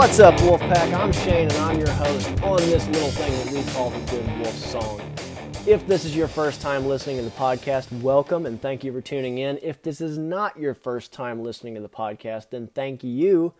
What's 0.00 0.18
up, 0.18 0.34
Wolfpack? 0.36 0.98
I'm 0.98 1.12
Shane, 1.12 1.50
and 1.50 1.58
I'm 1.58 1.78
your 1.78 1.90
host 1.90 2.42
on 2.42 2.56
this 2.60 2.86
little 2.88 3.10
thing 3.10 3.32
that 3.32 3.52
we 3.52 3.70
call 3.74 3.90
the 3.90 4.00
Good 4.10 4.38
Wolf 4.38 4.56
Song. 4.56 4.98
If 5.66 5.86
this 5.86 6.06
is 6.06 6.16
your 6.16 6.26
first 6.26 6.62
time 6.62 6.86
listening 6.86 7.18
to 7.18 7.22
the 7.22 7.30
podcast, 7.32 7.92
welcome 8.00 8.46
and 8.46 8.58
thank 8.62 8.82
you 8.82 8.94
for 8.94 9.02
tuning 9.02 9.36
in. 9.36 9.58
If 9.62 9.82
this 9.82 10.00
is 10.00 10.16
not 10.16 10.58
your 10.58 10.72
first 10.72 11.12
time 11.12 11.42
listening 11.42 11.74
to 11.74 11.82
the 11.82 11.88
podcast, 11.90 12.48
then 12.48 12.68
thank 12.68 13.04
you 13.04 13.52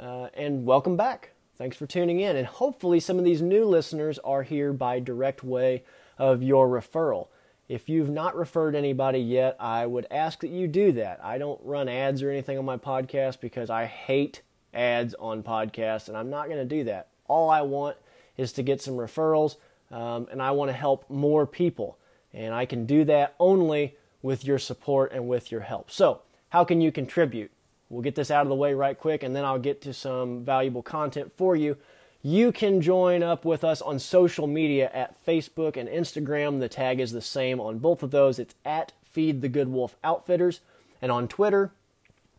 uh, 0.00 0.28
and 0.34 0.64
welcome 0.64 0.96
back. 0.96 1.32
Thanks 1.58 1.76
for 1.76 1.88
tuning 1.88 2.20
in. 2.20 2.36
And 2.36 2.46
hopefully, 2.46 3.00
some 3.00 3.18
of 3.18 3.24
these 3.24 3.42
new 3.42 3.64
listeners 3.64 4.20
are 4.20 4.44
here 4.44 4.72
by 4.72 5.00
direct 5.00 5.42
way 5.42 5.82
of 6.16 6.44
your 6.44 6.68
referral. 6.68 7.26
If 7.68 7.88
you've 7.88 8.08
not 8.08 8.36
referred 8.36 8.76
anybody 8.76 9.18
yet, 9.18 9.56
I 9.58 9.86
would 9.86 10.06
ask 10.12 10.42
that 10.42 10.50
you 10.50 10.68
do 10.68 10.92
that. 10.92 11.18
I 11.24 11.38
don't 11.38 11.60
run 11.64 11.88
ads 11.88 12.22
or 12.22 12.30
anything 12.30 12.56
on 12.56 12.64
my 12.64 12.76
podcast 12.76 13.40
because 13.40 13.68
I 13.68 13.86
hate 13.86 14.42
ads 14.74 15.14
on 15.14 15.42
podcasts, 15.42 16.08
and 16.08 16.16
I'm 16.16 16.30
not 16.30 16.46
going 16.46 16.58
to 16.58 16.64
do 16.64 16.84
that. 16.84 17.08
All 17.26 17.50
I 17.50 17.62
want 17.62 17.96
is 18.36 18.52
to 18.52 18.62
get 18.62 18.80
some 18.80 18.94
referrals, 18.94 19.56
um, 19.90 20.28
and 20.30 20.42
I 20.42 20.50
want 20.52 20.70
to 20.70 20.76
help 20.76 21.08
more 21.10 21.46
people. 21.46 21.98
And 22.32 22.54
I 22.54 22.64
can 22.64 22.86
do 22.86 23.04
that 23.04 23.34
only 23.38 23.96
with 24.22 24.44
your 24.44 24.58
support 24.58 25.12
and 25.12 25.28
with 25.28 25.50
your 25.50 25.60
help. 25.60 25.90
So, 25.90 26.22
how 26.48 26.64
can 26.64 26.80
you 26.80 26.92
contribute? 26.92 27.50
We'll 27.88 28.02
get 28.02 28.14
this 28.14 28.30
out 28.30 28.42
of 28.42 28.48
the 28.48 28.54
way 28.54 28.72
right 28.72 28.98
quick, 28.98 29.22
and 29.22 29.36
then 29.36 29.44
I'll 29.44 29.58
get 29.58 29.82
to 29.82 29.92
some 29.92 30.44
valuable 30.44 30.82
content 30.82 31.32
for 31.36 31.54
you. 31.54 31.76
You 32.22 32.52
can 32.52 32.80
join 32.80 33.22
up 33.22 33.44
with 33.44 33.64
us 33.64 33.82
on 33.82 33.98
social 33.98 34.46
media 34.46 34.90
at 34.94 35.16
Facebook 35.26 35.76
and 35.76 35.88
Instagram. 35.88 36.60
The 36.60 36.68
tag 36.68 37.00
is 37.00 37.12
the 37.12 37.20
same 37.20 37.60
on 37.60 37.78
both 37.80 38.02
of 38.02 38.12
those. 38.12 38.38
It's 38.38 38.54
at 38.64 38.92
Feed 39.04 39.42
the 39.42 39.48
Good 39.48 39.68
Wolf 39.68 39.96
Outfitters. 40.04 40.60
And 41.02 41.10
on 41.10 41.26
Twitter, 41.26 41.72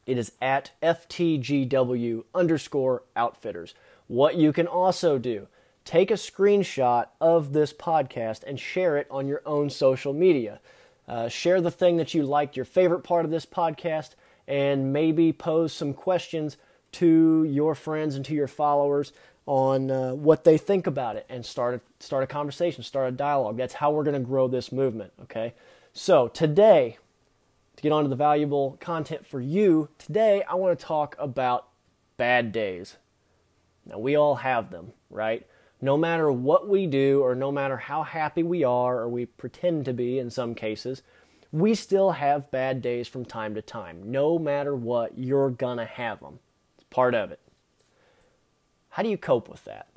it 0.05 0.17
is 0.17 0.33
at 0.41 0.71
FTGW 0.81 2.23
underscore 2.33 3.03
outfitters. 3.15 3.73
What 4.07 4.35
you 4.35 4.51
can 4.53 4.67
also 4.67 5.17
do, 5.17 5.47
take 5.85 6.11
a 6.11 6.15
screenshot 6.15 7.07
of 7.21 7.53
this 7.53 7.73
podcast 7.73 8.43
and 8.43 8.59
share 8.59 8.97
it 8.97 9.07
on 9.09 9.27
your 9.27 9.41
own 9.45 9.69
social 9.69 10.13
media. 10.13 10.59
Uh, 11.07 11.27
share 11.27 11.61
the 11.61 11.71
thing 11.71 11.97
that 11.97 12.13
you 12.13 12.23
liked, 12.23 12.55
your 12.55 12.65
favorite 12.65 13.01
part 13.01 13.25
of 13.25 13.31
this 13.31 13.45
podcast, 13.45 14.11
and 14.47 14.93
maybe 14.93 15.33
pose 15.33 15.73
some 15.73 15.93
questions 15.93 16.57
to 16.93 17.43
your 17.45 17.75
friends 17.75 18.15
and 18.15 18.23
to 18.25 18.33
your 18.33 18.47
followers 18.47 19.11
on 19.45 19.91
uh, 19.91 20.13
what 20.13 20.43
they 20.43 20.57
think 20.57 20.88
about 20.88 21.15
it 21.15 21.25
and 21.27 21.45
start 21.45 21.75
a, 21.75 22.03
start 22.03 22.23
a 22.23 22.27
conversation, 22.27 22.83
start 22.83 23.09
a 23.09 23.11
dialogue. 23.11 23.57
That's 23.57 23.73
how 23.73 23.91
we're 23.91 24.03
going 24.03 24.13
to 24.13 24.25
grow 24.25 24.47
this 24.47 24.71
movement, 24.71 25.11
okay? 25.23 25.53
So, 25.91 26.27
today, 26.29 26.97
to 26.97 27.02
get 27.83 27.91
on 27.91 28.03
to 28.03 28.09
the 28.09 28.15
valuable 28.15 28.77
content 28.79 29.25
for 29.25 29.41
you, 29.41 29.89
today 29.97 30.41
I 30.43 30.55
want 30.55 30.79
to 30.79 30.85
talk 30.85 31.17
about 31.19 31.67
bad 32.15 32.53
days. 32.53 32.95
Now, 33.85 33.99
we 33.99 34.15
all 34.15 34.35
have 34.35 34.71
them, 34.71 34.93
right? 35.09 35.45
No 35.81 35.97
matter 35.97 36.31
what 36.31 36.69
we 36.69 36.87
do, 36.87 37.19
or 37.21 37.35
no 37.35 37.51
matter 37.51 37.75
how 37.75 38.03
happy 38.03 38.41
we 38.41 38.63
are, 38.63 38.99
or 38.99 39.09
we 39.09 39.25
pretend 39.25 39.83
to 39.83 39.93
be 39.93 40.17
in 40.17 40.29
some 40.29 40.55
cases, 40.55 41.03
we 41.51 41.75
still 41.75 42.11
have 42.11 42.49
bad 42.51 42.81
days 42.81 43.09
from 43.09 43.25
time 43.25 43.53
to 43.55 43.61
time. 43.61 44.09
No 44.09 44.39
matter 44.39 44.73
what, 44.73 45.17
you're 45.17 45.49
gonna 45.49 45.85
have 45.85 46.21
them. 46.21 46.39
It's 46.77 46.85
part 46.89 47.13
of 47.13 47.31
it. 47.31 47.41
How 48.91 49.03
do 49.03 49.09
you 49.09 49.17
cope 49.17 49.49
with 49.49 49.65
that? 49.65 49.87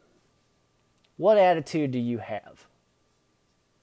What 1.19 1.39
attitude 1.39 1.93
do 1.93 2.01
you 2.01 2.19
have? 2.19 2.67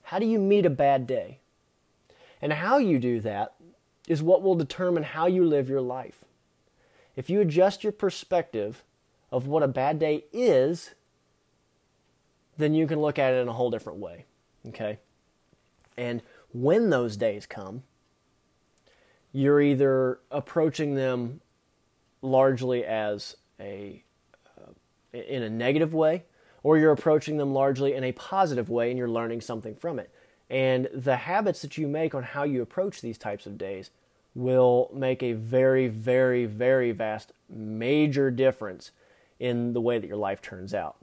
How 0.01 0.19
do 0.19 0.25
you 0.25 0.39
meet 0.39 0.65
a 0.65 0.69
bad 0.69 1.07
day? 1.07 1.39
And 2.41 2.51
how 2.51 2.77
you 2.77 2.99
do 2.99 3.21
that 3.21 3.52
is 4.07 4.21
what 4.21 4.41
will 4.41 4.55
determine 4.55 5.03
how 5.03 5.27
you 5.27 5.45
live 5.45 5.69
your 5.69 5.81
life. 5.81 6.25
If 7.15 7.29
you 7.29 7.41
adjust 7.41 7.83
your 7.83 7.93
perspective 7.93 8.83
of 9.31 9.47
what 9.47 9.63
a 9.63 9.67
bad 9.67 9.99
day 9.99 10.25
is, 10.33 10.93
then 12.57 12.73
you 12.73 12.87
can 12.87 12.99
look 12.99 13.17
at 13.17 13.33
it 13.33 13.37
in 13.37 13.47
a 13.47 13.53
whole 13.53 13.71
different 13.71 13.99
way. 13.99 14.25
Okay? 14.67 14.99
And 15.97 16.21
when 16.53 16.89
those 16.89 17.17
days 17.17 17.45
come, 17.45 17.83
you're 19.31 19.61
either 19.61 20.19
approaching 20.31 20.95
them 20.95 21.41
largely 22.21 22.85
as 22.85 23.35
a 23.59 24.03
uh, 24.57 24.71
in 25.17 25.43
a 25.43 25.49
negative 25.49 25.93
way 25.93 26.23
or 26.63 26.77
you're 26.77 26.91
approaching 26.91 27.37
them 27.37 27.53
largely 27.53 27.93
in 27.93 28.03
a 28.03 28.11
positive 28.13 28.69
way 28.69 28.89
and 28.89 28.97
you're 28.97 29.09
learning 29.09 29.41
something 29.41 29.75
from 29.75 29.99
it. 29.99 30.09
And 30.53 30.87
the 30.93 31.15
habits 31.15 31.63
that 31.63 31.79
you 31.79 31.87
make 31.87 32.13
on 32.13 32.21
how 32.21 32.43
you 32.43 32.61
approach 32.61 33.01
these 33.01 33.17
types 33.17 33.47
of 33.47 33.57
days 33.57 33.89
will 34.35 34.91
make 34.93 35.23
a 35.23 35.33
very, 35.33 35.87
very, 35.87 36.45
very 36.45 36.91
vast, 36.91 37.31
major 37.49 38.29
difference 38.29 38.91
in 39.39 39.73
the 39.73 39.81
way 39.81 39.97
that 39.97 40.05
your 40.05 40.17
life 40.17 40.43
turns 40.43 40.75
out. 40.75 40.97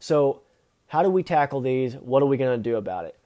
So, 0.00 0.42
how 0.88 1.02
do 1.02 1.08
we 1.08 1.22
tackle 1.22 1.62
these? 1.62 1.94
What 1.94 2.22
are 2.22 2.26
we 2.26 2.36
going 2.36 2.58
to 2.58 2.62
do 2.62 2.76
about 2.76 3.06
it? 3.06 3.18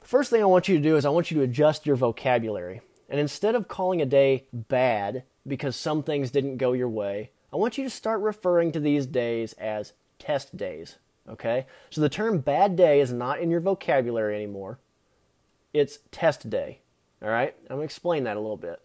The 0.00 0.08
first 0.08 0.30
thing 0.30 0.40
I 0.40 0.46
want 0.46 0.66
you 0.66 0.78
to 0.78 0.82
do 0.82 0.96
is 0.96 1.04
I 1.04 1.10
want 1.10 1.30
you 1.30 1.36
to 1.38 1.44
adjust 1.44 1.84
your 1.84 1.96
vocabulary. 1.96 2.80
And 3.10 3.20
instead 3.20 3.54
of 3.54 3.68
calling 3.68 4.00
a 4.00 4.06
day 4.06 4.46
bad 4.50 5.24
because 5.46 5.76
some 5.76 6.04
things 6.04 6.30
didn't 6.30 6.56
go 6.56 6.72
your 6.72 6.88
way, 6.88 7.32
I 7.52 7.56
want 7.56 7.76
you 7.76 7.84
to 7.84 7.90
start 7.90 8.22
referring 8.22 8.72
to 8.72 8.80
these 8.80 9.04
days 9.04 9.52
as 9.54 9.92
test 10.18 10.56
days. 10.56 10.96
Okay? 11.28 11.66
So 11.90 12.00
the 12.00 12.08
term 12.08 12.38
bad 12.38 12.76
day 12.76 13.00
is 13.00 13.12
not 13.12 13.40
in 13.40 13.50
your 13.50 13.60
vocabulary 13.60 14.34
anymore 14.36 14.78
it's 15.76 15.98
test 16.10 16.48
day. 16.48 16.80
All 17.22 17.28
right? 17.28 17.54
I'm 17.62 17.76
going 17.76 17.80
to 17.80 17.84
explain 17.84 18.24
that 18.24 18.36
a 18.36 18.40
little 18.40 18.56
bit. 18.56 18.80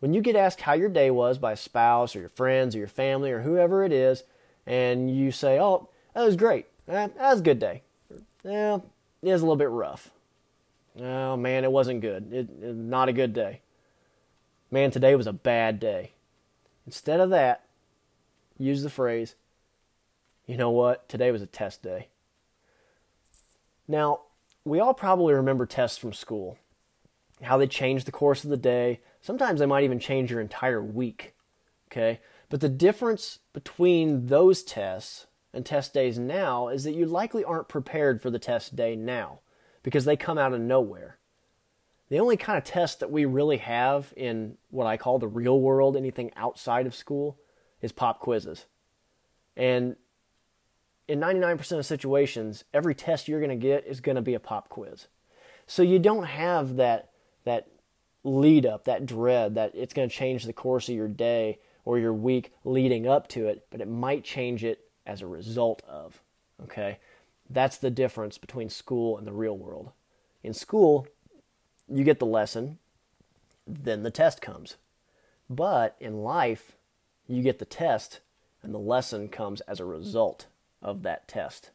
When 0.00 0.12
you 0.12 0.20
get 0.20 0.36
asked 0.36 0.62
how 0.62 0.74
your 0.74 0.88
day 0.88 1.10
was 1.10 1.38
by 1.38 1.52
a 1.52 1.56
spouse 1.56 2.14
or 2.14 2.20
your 2.20 2.28
friends 2.28 2.74
or 2.74 2.78
your 2.78 2.88
family 2.88 3.30
or 3.30 3.40
whoever 3.40 3.84
it 3.84 3.92
is, 3.92 4.22
and 4.66 5.14
you 5.14 5.30
say, 5.30 5.58
Oh, 5.58 5.88
that 6.14 6.24
was 6.24 6.36
great. 6.36 6.66
That 6.86 7.16
was 7.16 7.40
a 7.40 7.42
good 7.44 7.58
day. 7.58 7.82
Yeah, 8.44 8.76
it 9.22 9.32
was 9.32 9.40
a 9.40 9.44
little 9.44 9.56
bit 9.56 9.70
rough. 9.70 10.10
Oh, 11.00 11.36
man, 11.36 11.64
it 11.64 11.72
wasn't 11.72 12.02
good. 12.02 12.32
It, 12.32 12.48
it, 12.62 12.76
not 12.76 13.08
a 13.08 13.12
good 13.12 13.32
day. 13.32 13.60
Man, 14.70 14.90
today 14.90 15.16
was 15.16 15.26
a 15.26 15.32
bad 15.32 15.80
day. 15.80 16.12
Instead 16.86 17.20
of 17.20 17.30
that, 17.30 17.64
use 18.58 18.82
the 18.82 18.90
phrase, 18.90 19.34
you 20.46 20.56
know 20.56 20.70
what? 20.70 21.08
Today 21.08 21.30
was 21.30 21.42
a 21.42 21.46
test 21.46 21.82
day. 21.82 22.08
Now, 23.88 24.20
we 24.64 24.80
all 24.80 24.94
probably 24.94 25.34
remember 25.34 25.66
tests 25.66 25.98
from 25.98 26.12
school, 26.12 26.58
how 27.42 27.58
they 27.58 27.66
change 27.66 28.04
the 28.04 28.12
course 28.12 28.44
of 28.44 28.50
the 28.50 28.56
day. 28.56 29.00
Sometimes 29.20 29.60
they 29.60 29.66
might 29.66 29.84
even 29.84 29.98
change 29.98 30.30
your 30.30 30.40
entire 30.40 30.82
week. 30.82 31.34
Okay? 31.90 32.20
But 32.48 32.60
the 32.60 32.68
difference 32.68 33.40
between 33.52 34.26
those 34.26 34.62
tests 34.62 35.26
and 35.52 35.64
test 35.64 35.94
days 35.94 36.18
now 36.18 36.68
is 36.68 36.84
that 36.84 36.94
you 36.94 37.06
likely 37.06 37.44
aren't 37.44 37.68
prepared 37.68 38.20
for 38.20 38.30
the 38.30 38.38
test 38.38 38.74
day 38.74 38.96
now 38.96 39.40
because 39.82 40.04
they 40.04 40.16
come 40.16 40.38
out 40.38 40.52
of 40.52 40.60
nowhere. 40.60 41.18
The 42.08 42.18
only 42.18 42.36
kind 42.36 42.58
of 42.58 42.64
test 42.64 43.00
that 43.00 43.10
we 43.10 43.24
really 43.24 43.56
have 43.58 44.12
in 44.16 44.56
what 44.70 44.86
I 44.86 44.96
call 44.96 45.18
the 45.18 45.28
real 45.28 45.60
world, 45.60 45.96
anything 45.96 46.32
outside 46.36 46.86
of 46.86 46.94
school, 46.94 47.38
is 47.80 47.92
pop 47.92 48.20
quizzes. 48.20 48.66
And 49.56 49.96
in 51.06 51.20
99% 51.20 51.78
of 51.78 51.86
situations, 51.86 52.64
every 52.72 52.94
test 52.94 53.28
you're 53.28 53.40
going 53.40 53.50
to 53.50 53.56
get 53.56 53.86
is 53.86 54.00
going 54.00 54.16
to 54.16 54.22
be 54.22 54.34
a 54.34 54.40
pop 54.40 54.68
quiz. 54.68 55.08
So 55.66 55.82
you 55.82 55.98
don't 55.98 56.24
have 56.24 56.76
that 56.76 57.10
that 57.44 57.68
lead 58.22 58.64
up, 58.64 58.84
that 58.84 59.04
dread 59.04 59.54
that 59.54 59.72
it's 59.74 59.92
going 59.92 60.08
to 60.08 60.14
change 60.14 60.44
the 60.44 60.52
course 60.52 60.88
of 60.88 60.94
your 60.94 61.08
day 61.08 61.58
or 61.84 61.98
your 61.98 62.14
week 62.14 62.52
leading 62.64 63.06
up 63.06 63.28
to 63.28 63.46
it, 63.46 63.66
but 63.70 63.82
it 63.82 63.88
might 63.88 64.24
change 64.24 64.64
it 64.64 64.88
as 65.06 65.20
a 65.20 65.26
result 65.26 65.82
of. 65.86 66.22
Okay? 66.62 66.98
That's 67.50 67.76
the 67.76 67.90
difference 67.90 68.38
between 68.38 68.70
school 68.70 69.18
and 69.18 69.26
the 69.26 69.32
real 69.32 69.58
world. 69.58 69.90
In 70.42 70.54
school, 70.54 71.06
you 71.86 72.02
get 72.02 72.18
the 72.18 72.24
lesson, 72.24 72.78
then 73.66 74.02
the 74.02 74.10
test 74.10 74.40
comes. 74.40 74.76
But 75.50 75.94
in 76.00 76.22
life, 76.22 76.72
you 77.28 77.42
get 77.42 77.58
the 77.58 77.66
test 77.66 78.20
and 78.62 78.72
the 78.72 78.78
lesson 78.78 79.28
comes 79.28 79.60
as 79.62 79.80
a 79.80 79.84
result 79.84 80.46
of 80.84 81.02
that 81.02 81.26
test. 81.26 81.70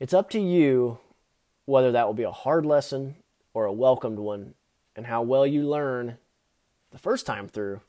It's 0.00 0.14
up 0.14 0.30
to 0.30 0.40
you 0.40 0.98
whether 1.66 1.92
that 1.92 2.06
will 2.06 2.14
be 2.14 2.22
a 2.22 2.30
hard 2.30 2.64
lesson 2.64 3.16
or 3.52 3.64
a 3.64 3.72
welcomed 3.72 4.18
one 4.18 4.54
and 4.96 5.06
how 5.06 5.22
well 5.22 5.46
you 5.46 5.68
learn 5.68 6.18
the 6.90 6.98
first 6.98 7.26
time 7.26 7.48
through. 7.48 7.80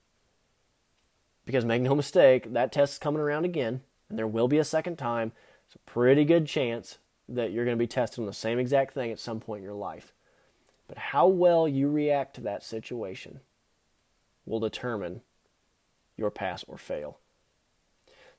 Because 1.45 1.65
make 1.65 1.81
no 1.81 1.93
mistake, 1.93 2.53
that 2.53 2.71
test 2.71 2.93
is 2.93 2.99
coming 2.99 3.21
around 3.21 3.45
again, 3.45 3.81
and 4.09 4.17
there 4.17 4.27
will 4.27 4.47
be 4.47 4.57
a 4.57 4.63
second 4.63 4.97
time. 4.97 5.31
It's 5.67 5.75
a 5.75 5.79
pretty 5.79 6.25
good 6.25 6.47
chance 6.47 6.97
that 7.29 7.51
you're 7.51 7.65
going 7.65 7.77
to 7.77 7.81
be 7.81 7.87
tested 7.87 8.19
on 8.19 8.25
the 8.25 8.33
same 8.33 8.57
exact 8.57 8.93
thing 8.93 9.11
at 9.11 9.19
some 9.19 9.39
point 9.39 9.59
in 9.59 9.63
your 9.63 9.73
life. 9.73 10.13
But 10.87 10.97
how 10.97 11.27
well 11.27 11.67
you 11.67 11.89
react 11.89 12.35
to 12.35 12.41
that 12.41 12.63
situation 12.63 13.41
will 14.45 14.59
determine 14.59 15.21
your 16.17 16.31
pass 16.31 16.63
or 16.67 16.77
fail. 16.77 17.19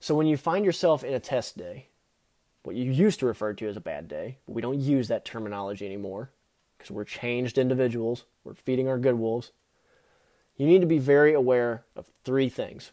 So 0.06 0.14
when 0.14 0.28
you 0.28 0.36
find 0.36 0.64
yourself 0.64 1.02
in 1.02 1.14
a 1.14 1.18
test 1.18 1.58
day, 1.58 1.88
what 2.62 2.76
you 2.76 2.92
used 2.92 3.18
to 3.18 3.26
refer 3.26 3.54
to 3.54 3.68
as 3.68 3.76
a 3.76 3.80
bad 3.80 4.06
day, 4.06 4.38
we 4.46 4.62
don't 4.62 4.78
use 4.78 5.08
that 5.08 5.24
terminology 5.24 5.84
anymore 5.84 6.30
because 6.78 6.92
we're 6.92 7.02
changed 7.02 7.58
individuals, 7.58 8.24
we're 8.44 8.54
feeding 8.54 8.86
our 8.86 8.98
good 8.98 9.18
wolves. 9.18 9.50
You 10.56 10.68
need 10.68 10.80
to 10.80 10.86
be 10.86 11.00
very 11.00 11.34
aware 11.34 11.82
of 11.96 12.06
three 12.24 12.48
things. 12.48 12.92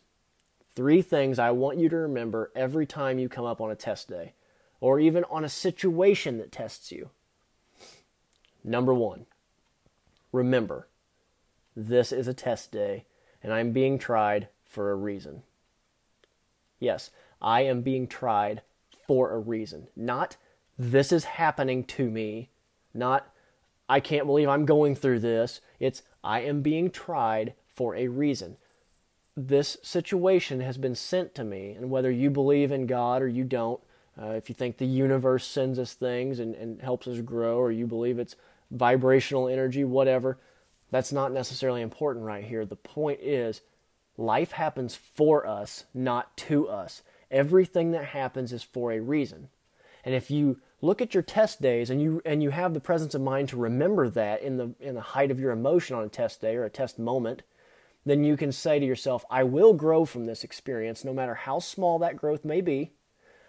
Three 0.75 1.04
things 1.04 1.38
I 1.38 1.51
want 1.51 1.77
you 1.77 1.88
to 1.88 1.98
remember 1.98 2.51
every 2.56 2.88
time 2.88 3.19
you 3.19 3.30
come 3.30 3.45
up 3.45 3.62
on 3.62 3.69
a 3.69 3.75
test 3.75 4.10
day 4.10 4.33
or 4.80 5.00
even 5.00 5.24
on 5.25 5.45
a 5.45 5.50
situation 5.50 6.39
that 6.39 6.51
tests 6.51 6.92
you. 6.92 7.12
Number 8.63 8.92
one, 8.92 9.27
remember 10.31 10.88
this 11.75 12.12
is 12.12 12.27
a 12.27 12.33
test 12.33 12.71
day 12.71 13.06
and 13.44 13.54
I'm 13.54 13.71
being 13.71 14.00
tried 14.00 14.48
for 14.65 14.89
a 14.89 14.95
reason. 14.95 15.44
Yes, 16.79 17.11
I 17.41 17.61
am 17.61 17.81
being 17.81 18.07
tried 18.07 18.61
for 19.07 19.31
a 19.31 19.39
reason. 19.39 19.87
Not 19.95 20.37
this 20.77 21.11
is 21.11 21.25
happening 21.25 21.83
to 21.85 22.09
me, 22.09 22.49
not 22.93 23.29
I 23.89 23.99
can't 23.99 24.25
believe 24.25 24.47
I'm 24.47 24.65
going 24.65 24.95
through 24.95 25.19
this. 25.19 25.61
It's 25.79 26.01
I 26.23 26.41
am 26.41 26.61
being 26.61 26.89
tried 26.89 27.53
for 27.75 27.95
a 27.95 28.07
reason. 28.07 28.57
This 29.35 29.77
situation 29.81 30.61
has 30.61 30.77
been 30.77 30.95
sent 30.95 31.35
to 31.35 31.43
me, 31.43 31.71
and 31.71 31.89
whether 31.89 32.11
you 32.11 32.29
believe 32.29 32.71
in 32.71 32.85
God 32.85 33.21
or 33.21 33.27
you 33.27 33.43
don't, 33.43 33.81
uh, 34.21 34.29
if 34.31 34.47
you 34.47 34.55
think 34.55 34.77
the 34.77 34.85
universe 34.85 35.45
sends 35.45 35.79
us 35.79 35.93
things 35.93 36.39
and, 36.39 36.53
and 36.55 36.81
helps 36.81 37.07
us 37.07 37.19
grow, 37.19 37.57
or 37.57 37.71
you 37.71 37.87
believe 37.87 38.19
it's 38.19 38.35
vibrational 38.71 39.47
energy, 39.47 39.83
whatever, 39.83 40.37
that's 40.91 41.11
not 41.11 41.31
necessarily 41.31 41.81
important 41.81 42.25
right 42.25 42.43
here. 42.43 42.65
The 42.65 42.75
point 42.75 43.19
is, 43.21 43.61
life 44.18 44.54
happens 44.54 44.95
for 44.95 45.48
us, 45.48 45.86
not 45.94 46.36
to 46.38 46.68
us. 46.68 47.01
Everything 47.31 47.92
that 47.92 48.06
happens 48.06 48.54
is 48.54 48.63
for 48.63 48.92
a 48.92 49.00
reason. 49.00 49.50
And 50.04 50.13
if 50.13 50.30
you 50.30 50.60
look 50.81 51.01
at 51.01 51.13
your 51.13 51.24
test 51.24 51.62
days 51.62 51.89
and 51.89 52.01
you 52.01 52.21
and 52.25 52.44
you 52.44 52.50
have 52.50 52.74
the 52.74 52.80
presence 52.80 53.15
of 53.15 53.21
mind 53.21 53.50
to 53.50 53.57
remember 53.57 54.10
that 54.10 54.42
in 54.42 54.57
the 54.57 54.74
in 54.80 54.95
the 54.95 55.01
height 55.01 55.31
of 55.31 55.39
your 55.39 55.51
emotion 55.51 55.95
on 55.95 56.04
a 56.04 56.10
test 56.10 56.42
day 56.42 56.56
or 56.56 56.65
a 56.65 56.69
test 56.69 57.00
moment, 57.00 57.42
then 58.06 58.24
you 58.24 58.36
can 58.36 58.51
say 58.51 58.80
to 58.80 58.86
yourself, 58.86 59.25
I 59.30 59.44
will 59.44 59.74
grow 59.74 60.06
from 60.06 60.25
this 60.25 60.44
experience 60.44 61.04
no 61.04 61.13
matter 61.13 61.36
how 61.36 61.60
small 61.60 62.00
that 62.00 62.18
growth 62.18 62.44
may 62.44 62.62
be. 62.62 62.92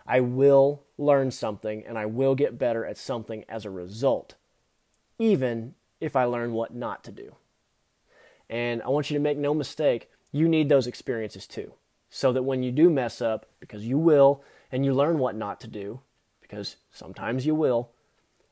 I 0.07 0.21
will 0.21 0.83
learn 0.97 1.31
something 1.31 1.85
and 1.87 1.99
I 1.99 2.07
will 2.07 2.35
get 2.35 2.59
better 2.59 2.85
at 2.85 2.99
something 2.99 3.45
as 3.49 3.65
a 3.65 3.71
result, 3.71 4.35
even 5.19 5.75
if 6.01 6.15
I 6.15 6.25
learn 6.25 6.53
what 6.53 6.75
not 6.75 7.03
to 7.05 7.13
do. 7.13 7.35
And 8.51 8.83
I 8.83 8.89
want 8.89 9.11
you 9.11 9.17
to 9.17 9.23
make 9.23 9.39
no 9.39 9.55
mistake, 9.55 10.11
you 10.35 10.49
need 10.49 10.69
those 10.69 10.89
experiences 10.89 11.47
too. 11.47 11.73
So 12.11 12.33
that 12.33 12.43
when 12.43 12.65
you 12.65 12.73
do 12.73 12.91
mess 12.91 13.23
up, 13.23 13.47
because 13.61 13.87
you 13.87 13.99
will, 13.99 14.43
and 14.73 14.85
you 14.85 14.93
learn 14.93 15.19
what 15.19 15.37
not 15.37 15.61
to 15.61 15.69
do, 15.69 16.01
because 16.41 16.77
sometimes 16.93 17.47
you 17.47 17.55
will, 17.55 17.91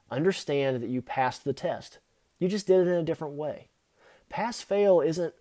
understand 0.08 0.81
that 0.81 0.90
you 0.90 1.02
passed 1.02 1.43
the 1.43 1.52
test. 1.52 1.99
You 2.38 2.49
just 2.49 2.69
did 2.69 2.87
it 2.87 2.90
in 2.90 2.99
a 2.99 3.02
different 3.02 3.34
way. 3.34 3.69
Pass 4.29 4.61
fail 4.61 5.00
isn't 5.00 5.34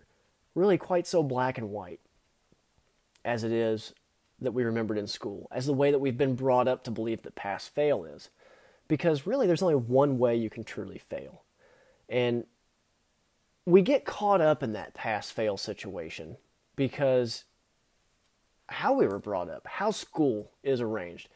really 0.56 0.78
quite 0.78 1.06
so 1.06 1.22
black 1.22 1.58
and 1.58 1.70
white 1.70 2.00
as 3.24 3.44
it 3.44 3.52
is 3.52 3.94
that 4.40 4.52
we 4.52 4.64
remembered 4.64 4.98
in 4.98 5.06
school, 5.06 5.46
as 5.52 5.66
the 5.66 5.72
way 5.72 5.92
that 5.92 6.00
we've 6.00 6.18
been 6.18 6.34
brought 6.34 6.66
up 6.66 6.82
to 6.84 6.90
believe 6.90 7.22
that 7.22 7.36
pass 7.36 7.68
fail 7.68 8.04
is. 8.04 8.30
Because 8.88 9.28
really, 9.28 9.46
there's 9.46 9.62
only 9.62 9.76
one 9.76 10.18
way 10.18 10.34
you 10.34 10.50
can 10.50 10.64
truly 10.64 10.98
fail. 10.98 11.42
And 12.08 12.44
we 13.64 13.82
get 13.82 14.04
caught 14.04 14.40
up 14.40 14.62
in 14.62 14.72
that 14.72 14.94
pass 14.94 15.30
fail 15.30 15.56
situation 15.56 16.36
because 16.76 17.44
how 18.68 18.94
we 18.94 19.06
were 19.06 19.18
brought 19.18 19.50
up, 19.50 19.66
how 19.66 19.90
school 19.90 20.50
is 20.62 20.80
arranged. 20.80 21.28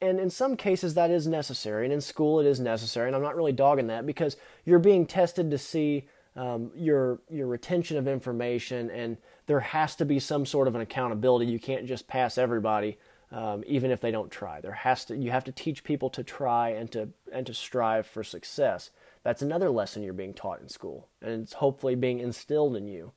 And 0.00 0.20
in 0.20 0.30
some 0.30 0.56
cases, 0.56 0.94
that 0.94 1.10
is 1.10 1.26
necessary. 1.26 1.84
And 1.84 1.92
in 1.92 2.00
school, 2.00 2.40
it 2.40 2.46
is 2.46 2.60
necessary. 2.60 3.08
And 3.08 3.16
I'm 3.16 3.22
not 3.22 3.36
really 3.36 3.52
dogging 3.52 3.88
that 3.88 4.06
because 4.06 4.36
you're 4.64 4.78
being 4.78 5.06
tested 5.06 5.50
to 5.50 5.58
see 5.58 6.06
um, 6.36 6.70
your 6.76 7.18
your 7.28 7.48
retention 7.48 7.96
of 7.96 8.06
information, 8.06 8.90
and 8.90 9.16
there 9.46 9.58
has 9.58 9.96
to 9.96 10.04
be 10.04 10.20
some 10.20 10.46
sort 10.46 10.68
of 10.68 10.76
an 10.76 10.80
accountability. 10.80 11.46
You 11.50 11.58
can't 11.58 11.84
just 11.84 12.06
pass 12.06 12.38
everybody, 12.38 12.96
um, 13.32 13.64
even 13.66 13.90
if 13.90 14.00
they 14.00 14.12
don't 14.12 14.30
try. 14.30 14.60
There 14.60 14.70
has 14.70 15.04
to 15.06 15.16
you 15.16 15.32
have 15.32 15.42
to 15.44 15.52
teach 15.52 15.82
people 15.82 16.08
to 16.10 16.22
try 16.22 16.70
and 16.70 16.92
to 16.92 17.08
and 17.32 17.44
to 17.46 17.54
strive 17.54 18.06
for 18.06 18.22
success. 18.22 18.90
That's 19.28 19.42
another 19.42 19.68
lesson 19.68 20.02
you're 20.02 20.14
being 20.14 20.32
taught 20.32 20.62
in 20.62 20.70
school, 20.70 21.06
and 21.20 21.42
it's 21.42 21.52
hopefully 21.52 21.94
being 21.94 22.18
instilled 22.18 22.74
in 22.76 22.88
you. 22.88 23.12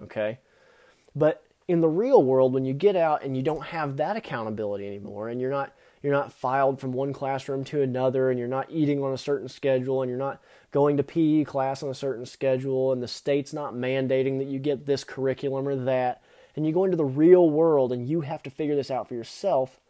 Okay, 0.00 0.38
but 1.16 1.42
in 1.66 1.80
the 1.80 1.88
real 1.88 2.22
world, 2.22 2.52
when 2.52 2.64
you 2.64 2.72
get 2.72 2.94
out 2.94 3.24
and 3.24 3.36
you 3.36 3.42
don't 3.42 3.64
have 3.64 3.96
that 3.96 4.16
accountability 4.16 4.86
anymore, 4.86 5.28
and 5.28 5.40
you're 5.40 5.50
not 5.50 5.72
you're 6.04 6.12
not 6.12 6.32
filed 6.32 6.78
from 6.78 6.92
one 6.92 7.12
classroom 7.12 7.64
to 7.64 7.82
another, 7.82 8.30
and 8.30 8.38
you're 8.38 8.46
not 8.46 8.70
eating 8.70 9.02
on 9.02 9.12
a 9.12 9.18
certain 9.18 9.48
schedule, 9.48 10.02
and 10.02 10.08
you're 10.08 10.16
not 10.16 10.40
going 10.70 10.96
to 10.98 11.02
PE 11.02 11.42
class 11.42 11.82
on 11.82 11.90
a 11.90 11.94
certain 11.94 12.26
schedule, 12.26 12.92
and 12.92 13.02
the 13.02 13.08
state's 13.08 13.52
not 13.52 13.74
mandating 13.74 14.38
that 14.38 14.46
you 14.46 14.60
get 14.60 14.86
this 14.86 15.02
curriculum 15.02 15.66
or 15.66 15.74
that, 15.74 16.22
and 16.54 16.64
you 16.64 16.72
go 16.72 16.84
into 16.84 16.96
the 16.96 17.04
real 17.04 17.50
world 17.50 17.92
and 17.92 18.08
you 18.08 18.20
have 18.20 18.44
to 18.44 18.50
figure 18.50 18.76
this 18.76 18.92
out 18.92 19.08
for 19.08 19.14
yourself, 19.14 19.80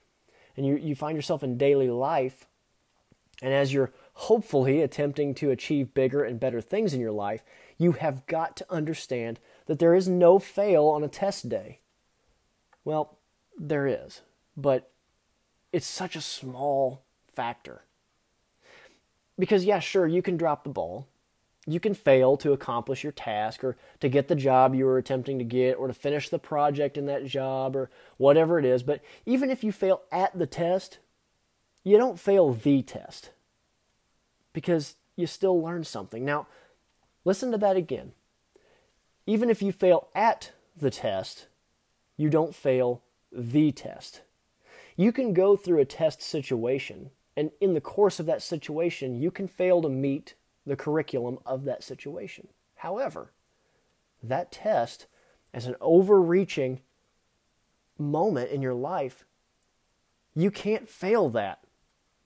and 0.57 0.65
you, 0.65 0.77
you 0.77 0.95
find 0.95 1.17
yourself 1.17 1.43
in 1.43 1.59
daily 1.59 1.91
life, 1.91 2.47
and 3.43 3.53
as 3.53 3.75
you're 3.75 3.93
hopefully 4.19 4.81
attempting 4.81 5.35
to 5.35 5.51
achieve 5.51 5.93
bigger 5.93 6.25
and 6.25 6.41
better 6.41 6.61
things 6.61 6.95
in 6.95 7.01
your 7.01 7.13
life, 7.13 7.45
you 7.77 7.93
have 7.93 8.27
got 8.27 8.57
to 8.57 8.73
understand 8.73 9.39
that 9.67 9.79
there 9.79 9.95
is 9.95 10.09
no 10.09 10.39
fail 10.39 10.87
on 10.87 11.05
a 11.05 11.09
test 11.09 11.51
day. 11.51 11.81
Well, 12.83 13.19
there 13.59 13.87
is, 13.87 14.23
but 14.57 14.91
it's 15.71 15.87
such 15.87 16.17
a 16.17 16.23
small 16.23 17.03
factor. 17.27 17.83
Because, 19.39 19.67
yeah, 19.67 19.81
sure, 19.81 20.07
you 20.07 20.23
can 20.23 20.39
drop 20.39 20.65
the 20.65 20.71
ball. 20.71 21.07
You 21.67 21.79
can 21.79 21.93
fail 21.93 22.39
to 22.39 22.53
accomplish 22.53 23.03
your 23.03 23.13
task 23.13 23.63
or 23.63 23.77
to 24.01 24.09
get 24.09 24.29
the 24.29 24.35
job 24.35 24.75
you 24.75 24.87
were 24.87 24.97
attempting 24.97 25.39
to 25.41 25.45
get 25.45 25.75
or 25.75 25.89
to 25.89 25.93
finish 25.95 26.31
the 26.31 26.39
project 26.39 26.97
in 26.97 27.05
that 27.07 27.27
job 27.27 27.77
or 27.77 27.91
whatever 28.17 28.59
it 28.59 28.65
is. 28.65 28.83
But 28.83 29.03
even 29.27 29.51
if 29.51 29.63
you 29.63 29.73
fail 29.73 30.01
at 30.11 30.39
the 30.39 30.47
test, 30.47 31.01
you 31.85 31.99
don't 31.99 32.19
fail 32.19 32.55
the 32.55 32.81
test 32.81 33.33
because 34.57 34.97
you 35.17 35.27
still 35.27 35.63
learn 35.63 35.85
something. 35.85 36.25
Now, 36.25 36.47
listen 37.27 37.53
to 37.53 37.59
that 37.59 37.77
again. 37.77 38.13
Even 39.27 39.51
if 39.51 39.61
you 39.61 39.71
fail 39.71 40.09
at 40.15 40.53
the 40.75 40.89
test, 40.89 41.49
you 42.17 42.31
don't 42.31 42.55
fail 42.55 43.03
the 43.31 43.71
test. 43.71 44.23
You 44.97 45.13
can 45.13 45.35
go 45.35 45.57
through 45.57 45.81
a 45.81 45.85
test 45.85 46.23
situation, 46.23 47.11
and 47.37 47.51
in 47.61 47.75
the 47.75 47.83
course 47.83 48.19
of 48.19 48.25
that 48.25 48.41
situation, 48.41 49.21
you 49.21 49.31
can 49.31 49.47
fail 49.47 49.83
to 49.83 49.91
meet 49.91 50.37
the 50.65 50.75
curriculum 50.75 51.39
of 51.45 51.65
that 51.65 51.85
situation. 51.85 52.49
However, 52.77 53.33
that 54.23 54.51
test, 54.51 55.07
as 55.53 55.67
an 55.67 55.77
overreaching 55.83 56.81
moment 57.99 58.51
in 58.51 58.63
your 58.63 58.73
life, 58.73 59.27
you 60.35 60.51
can't 60.51 60.89
fail 60.89 61.29
that. 61.29 61.66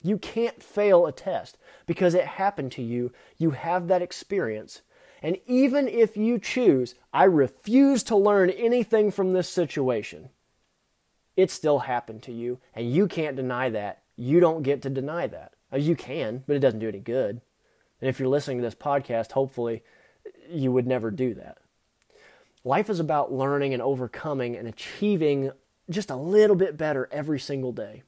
You 0.02 0.19
can't 0.19 0.62
fail 0.62 1.07
a 1.07 1.12
test 1.12 1.59
because 1.87 2.14
it 2.14 2.25
happened 2.25 2.73
to 2.73 2.83
you. 2.83 3.12
You 3.38 3.50
have 3.50 3.88
that 3.88 4.02
experience. 4.02 4.83
And 5.23 5.37
even 5.47 5.88
if 5.88 6.16
you 6.16 6.38
choose, 6.38 6.95
I 7.12 7.25
refuse 7.25 8.02
to 8.04 8.16
learn 8.16 8.50
anything 8.50 9.11
from 9.11 9.33
this 9.33 9.49
situation, 9.49 10.30
it 11.37 11.50
still 11.50 11.80
happened 11.80 12.23
to 12.25 12.33
you, 12.33 12.59
and 12.75 12.90
you 12.90 13.07
can't 13.07 13.37
deny 13.37 13.69
that. 13.71 14.02
You 14.16 14.40
don't 14.40 14.62
get 14.62 14.83
to 14.83 14.90
deny 14.90 15.26
that. 15.26 15.52
Uh, 15.73 15.76
you 15.76 15.95
can, 15.95 16.42
but 16.47 16.57
it 16.57 16.61
doesn't 16.61 16.80
do 16.80 16.88
any 16.88 16.99
good. 16.99 17.40
And 18.00 18.09
if 18.09 18.19
you're 18.19 18.28
listening 18.28 18.59
to 18.59 18.62
this 18.62 18.75
podcast, 18.75 19.33
hopefully 19.33 19.83
you 20.49 20.73
would 20.73 20.87
never 20.87 21.11
do 21.11 21.35
that. 21.35 21.59
Life 22.64 22.90
is 22.90 23.00
about 23.00 23.33
learning 23.33 23.73
and 23.73 23.83
overcoming 23.83 24.57
and 24.57 24.69
achieving 24.69 25.50
just 25.88 26.11
a 26.11 26.16
little 26.16 26.57
bit 26.57 26.76
better 26.76 27.09
every 27.11 27.40
single 27.40 27.73
day. 27.73 28.02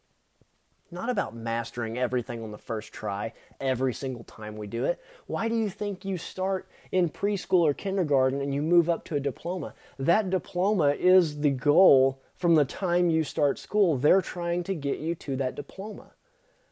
Not 0.93 1.09
about 1.09 1.35
mastering 1.35 1.99
everything 1.99 2.45
on 2.45 2.53
the 2.53 2.59
first 2.59 2.93
try 2.93 3.33
every 3.59 3.95
single 3.95 4.25
time 4.25 4.57
we 4.57 4.67
do 4.67 4.85
it. 4.85 5.03
Why 5.27 5.49
do 5.49 5.57
you 5.57 5.71
think 5.71 6.05
you 6.05 6.19
start 6.19 6.69
in 6.93 7.09
preschool 7.09 7.61
or 7.61 7.73
kindergarten 7.73 8.43
and 8.43 8.55
you 8.55 8.61
move 8.61 8.91
up 8.91 9.05
to 9.07 9.17
a 9.17 9.21
diploma? 9.21 9.75
That 9.99 10.29
diploma 10.29 10.91
is 10.91 11.41
the 11.41 11.51
goal 11.51 12.23
from 12.43 12.57
the 12.57 12.65
time 12.65 13.09
you 13.09 13.23
start 13.23 13.57
school, 13.57 13.97
they're 13.97 14.21
trying 14.21 14.65
to 14.65 14.75
get 14.75 14.99
you 14.99 15.15
to 15.15 15.37
that 15.37 15.55
diploma. 15.55 16.11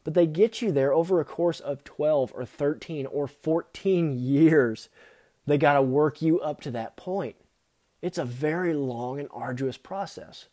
But 0.03 0.15
they 0.15 0.27
get 0.27 0.61
you 0.61 0.73
there 0.73 0.93
over 0.93 1.21
a 1.21 1.25
course 1.25 1.61
of 1.61 1.85
12 1.85 2.33
or 2.35 2.45
13 2.45 3.07
or 3.07 3.29
14 3.29 4.19
years. 4.19 4.89
They 5.47 5.59
got 5.59 5.75
to 5.75 5.83
work 5.83 6.21
you 6.21 6.41
up 6.41 6.61
to 6.63 6.73
that 6.73 6.97
point. 6.97 7.37
It's 8.03 8.19
a 8.19 8.25
very 8.25 8.75
long 8.75 9.21
and 9.21 9.29
arduous 9.31 9.77
process. 9.77 10.49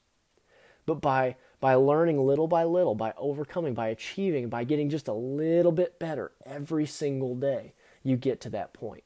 But 0.86 1.02
by 1.02 1.36
by 1.60 1.76
learning 1.76 2.20
little 2.20 2.48
by 2.48 2.64
little, 2.64 2.96
by 2.96 3.14
overcoming, 3.18 3.74
by 3.74 3.88
achieving, 3.88 4.50
by 4.50 4.64
getting 4.64 4.90
just 4.90 5.08
a 5.08 5.14
little 5.14 5.72
bit 5.72 6.00
better 6.00 6.32
every 6.46 6.86
single 6.86 7.36
day, 7.36 7.74
you 8.04 8.16
get 8.16 8.40
to 8.42 8.50
that 8.52 8.74
point. 8.74 9.04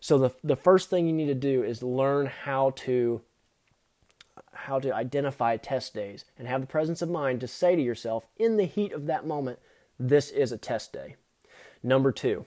So 0.00 0.18
the 0.18 0.30
the 0.42 0.56
first 0.56 0.90
thing 0.90 1.06
you 1.06 1.12
need 1.12 1.26
to 1.26 1.34
do 1.34 1.62
is 1.62 1.82
learn 1.82 2.26
how 2.26 2.70
to 2.70 3.22
how 4.52 4.78
to 4.78 4.94
identify 4.94 5.56
test 5.56 5.94
days 5.94 6.24
and 6.38 6.46
have 6.46 6.60
the 6.60 6.66
presence 6.66 7.02
of 7.02 7.08
mind 7.08 7.40
to 7.40 7.48
say 7.48 7.76
to 7.76 7.82
yourself 7.82 8.26
in 8.36 8.56
the 8.56 8.64
heat 8.64 8.92
of 8.92 9.06
that 9.06 9.26
moment, 9.26 9.58
this 9.98 10.30
is 10.30 10.52
a 10.52 10.58
test 10.58 10.92
day. 10.92 11.16
Number 11.82 12.12
two, 12.12 12.46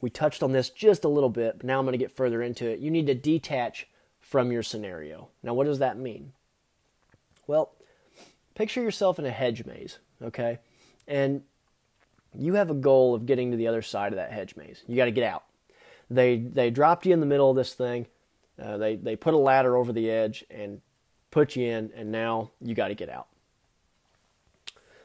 we 0.00 0.10
touched 0.10 0.42
on 0.42 0.52
this 0.52 0.70
just 0.70 1.04
a 1.04 1.08
little 1.08 1.30
bit, 1.30 1.58
but 1.58 1.66
now 1.66 1.78
I'm 1.78 1.84
going 1.84 1.92
to 1.92 1.98
get 1.98 2.16
further 2.16 2.42
into 2.42 2.66
it. 2.68 2.80
You 2.80 2.90
need 2.90 3.06
to 3.06 3.14
detach 3.14 3.86
from 4.20 4.50
your 4.50 4.62
scenario. 4.62 5.28
Now, 5.42 5.54
what 5.54 5.66
does 5.66 5.78
that 5.80 5.98
mean? 5.98 6.32
Well, 7.46 7.72
picture 8.62 8.80
yourself 8.80 9.18
in 9.18 9.26
a 9.26 9.30
hedge 9.30 9.64
maze, 9.64 9.98
okay? 10.22 10.60
And 11.08 11.42
you 12.38 12.54
have 12.54 12.70
a 12.70 12.74
goal 12.74 13.12
of 13.12 13.26
getting 13.26 13.50
to 13.50 13.56
the 13.56 13.66
other 13.66 13.82
side 13.82 14.12
of 14.12 14.18
that 14.18 14.30
hedge 14.30 14.54
maze. 14.54 14.84
You 14.86 14.94
got 14.94 15.06
to 15.06 15.10
get 15.10 15.24
out. 15.24 15.42
They 16.08 16.36
they 16.36 16.70
dropped 16.70 17.04
you 17.04 17.12
in 17.12 17.18
the 17.18 17.26
middle 17.26 17.50
of 17.50 17.56
this 17.56 17.74
thing. 17.74 18.06
Uh, 18.62 18.76
they 18.76 18.94
they 18.94 19.16
put 19.16 19.34
a 19.34 19.38
ladder 19.38 19.76
over 19.76 19.92
the 19.92 20.08
edge 20.08 20.44
and 20.48 20.80
put 21.32 21.56
you 21.56 21.66
in, 21.66 21.90
and 21.96 22.12
now 22.12 22.52
you 22.60 22.76
got 22.76 22.88
to 22.88 22.94
get 22.94 23.08
out. 23.08 23.26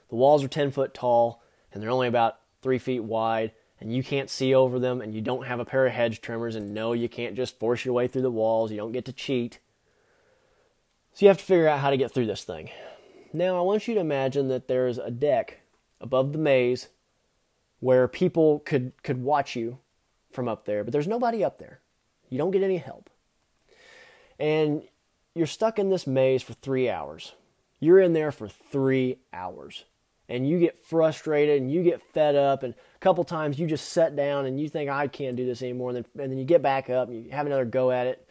The 0.10 0.16
walls 0.16 0.44
are 0.44 0.48
ten 0.48 0.70
foot 0.70 0.94
tall, 0.94 1.42
and 1.74 1.82
they're 1.82 1.90
only 1.90 2.08
about 2.08 2.38
three 2.62 2.78
feet 2.78 3.04
wide, 3.04 3.54
and 3.82 3.92
you 3.92 4.04
can't 4.04 4.30
see 4.30 4.54
over 4.54 4.78
them, 4.78 5.02
and 5.02 5.16
you 5.16 5.22
don't 5.22 5.48
have 5.48 5.60
a 5.60 5.66
pair 5.66 5.88
of 5.88 5.94
hedge 5.94 6.22
trimmers, 6.22 6.56
and 6.56 6.76
no, 6.76 6.94
you 6.94 7.10
can't 7.10 7.36
just 7.36 7.58
force 7.58 7.86
your 7.86 7.96
way 7.96 8.08
through 8.08 8.22
the 8.22 8.30
walls. 8.30 8.70
You 8.70 8.78
don't 8.78 8.92
get 8.92 9.06
to 9.06 9.14
cheat. 9.14 9.58
So 11.14 11.26
you 11.26 11.30
have 11.30 11.40
to 11.40 11.44
figure 11.44 11.68
out 11.68 11.80
how 11.80 11.90
to 11.90 11.98
get 11.98 12.12
through 12.12 12.28
this 12.28 12.44
thing. 12.44 12.70
Now, 13.34 13.58
I 13.58 13.62
want 13.62 13.88
you 13.88 13.94
to 13.96 14.00
imagine 14.00 14.48
that 14.50 14.68
there's 14.68 14.98
a 14.98 15.12
deck 15.12 15.62
above 16.00 16.32
the 16.32 16.38
maze 16.40 16.88
where 17.80 18.08
people 18.08 18.60
could, 18.60 18.92
could 19.04 19.22
watch 19.22 19.56
you 19.56 19.80
from 20.32 20.48
up 20.48 20.66
there, 20.66 20.84
but 20.84 20.92
there's 20.92 21.08
nobody 21.08 21.44
up 21.44 21.58
there. 21.58 21.80
You 22.30 22.38
don't 22.38 22.52
get 22.52 22.64
any 22.64 22.78
help. 22.78 23.10
And 24.40 24.84
you're 25.34 25.48
stuck 25.48 25.80
in 25.80 25.90
this 25.90 26.08
maze 26.08 26.44
for 26.44 26.54
three 26.54 26.90
hours. 26.90 27.34
You're 27.80 28.00
in 28.00 28.14
there 28.14 28.32
for 28.32 28.48
three 28.48 29.20
hours. 29.32 29.86
And 30.30 30.48
you 30.48 30.60
get 30.60 30.78
frustrated 30.78 31.62
and 31.62 31.72
you 31.72 31.84
get 31.84 32.02
fed 32.14 32.36
up. 32.36 32.64
And 32.64 32.74
a 32.74 33.00
couple 33.00 33.24
times 33.24 33.60
you 33.60 33.66
just 33.66 33.90
sit 33.90 34.16
down 34.16 34.46
and 34.46 34.60
you 34.60 34.68
think, 34.68 34.90
I 34.90 35.08
can't 35.08 35.38
do 35.38 35.46
this 35.46 35.62
anymore. 35.62 35.92
And 35.92 35.98
then, 35.98 36.24
and 36.24 36.32
then 36.32 36.38
you 36.38 36.44
get 36.44 36.62
back 36.62 36.90
up 36.90 37.08
and 37.08 37.26
you 37.26 37.32
have 37.32 37.46
another 37.46 37.66
go 37.66 37.92
at 37.92 38.08
it. 38.08 38.27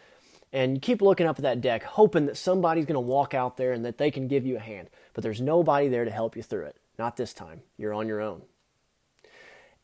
And 0.52 0.76
you 0.76 0.80
keep 0.80 1.02
looking 1.02 1.26
up 1.26 1.38
at 1.38 1.42
that 1.42 1.60
deck, 1.60 1.82
hoping 1.82 2.26
that 2.26 2.36
somebody's 2.36 2.86
going 2.86 2.94
to 2.94 3.00
walk 3.00 3.34
out 3.34 3.56
there 3.56 3.72
and 3.72 3.84
that 3.84 3.98
they 3.98 4.10
can 4.10 4.28
give 4.28 4.46
you 4.46 4.56
a 4.56 4.60
hand. 4.60 4.88
But 5.12 5.22
there's 5.22 5.40
nobody 5.40 5.88
there 5.88 6.04
to 6.04 6.10
help 6.10 6.36
you 6.36 6.42
through 6.42 6.66
it. 6.66 6.76
Not 6.98 7.16
this 7.16 7.34
time. 7.34 7.62
You're 7.76 7.92
on 7.94 8.08
your 8.08 8.20
own. 8.20 8.42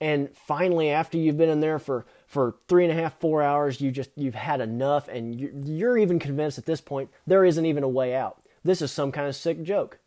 And 0.01 0.37
finally, 0.37 0.91
after 0.91 1.17
you've 1.17 1.37
been 1.37 1.49
in 1.49 1.61
there 1.61 1.79
for, 1.79 2.07
for 2.27 2.57
three 2.67 2.85
and 2.85 2.93
a 2.93 3.01
half, 3.01 3.21
four 3.21 3.41
hours, 3.41 3.81
you 3.81 3.93
just 3.93 4.11
you've 4.17 4.35
had 4.35 4.61
enough, 4.61 5.07
and 5.07 5.39
you're 5.69 5.97
even 5.97 6.19
convinced 6.19 6.59
at 6.59 6.67
this 6.67 6.81
point 6.81 7.09
there 7.25 7.45
isn't 7.45 7.67
even 7.67 7.85
a 7.85 7.89
way 7.89 8.15
out. 8.15 8.43
This 8.65 8.83
is 8.83 8.91
some 8.91 9.13
kind 9.13 9.29
of 9.29 9.37
sick 9.37 9.63
joke. 9.63 9.99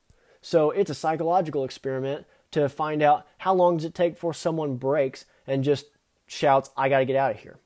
So 0.42 0.72
it's 0.72 0.90
a 0.90 0.96
psychological 0.96 1.64
experiment 1.64 2.26
to 2.52 2.68
find 2.68 3.02
out 3.02 3.26
how 3.38 3.54
long 3.54 3.78
does 3.78 3.86
it 3.86 3.96
take 3.96 4.16
before 4.16 4.34
someone 4.34 4.76
breaks 4.76 5.26
and 5.48 5.64
just 5.64 5.86
shouts, 6.28 6.72
"I 6.76 6.90
got 6.90 7.00
to 7.00 7.06
get 7.06 7.16
out 7.16 7.32
of 7.32 7.40
here." 7.40 7.58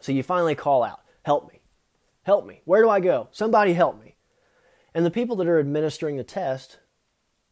So 0.00 0.12
you 0.12 0.22
finally 0.22 0.54
call 0.54 0.84
out, 0.84 1.00
"Help 1.24 1.52
me! 1.52 1.60
Help 2.24 2.46
me! 2.46 2.60
Where 2.64 2.82
do 2.82 2.90
I 2.90 3.00
go? 3.00 3.28
Somebody 3.32 3.74
help 3.74 4.02
me!" 4.02 4.16
And 4.92 5.06
the 5.06 5.10
people 5.10 5.36
that 5.36 5.46
are 5.46 5.58
administering 5.58 6.16
the 6.16 6.24
test 6.24 6.78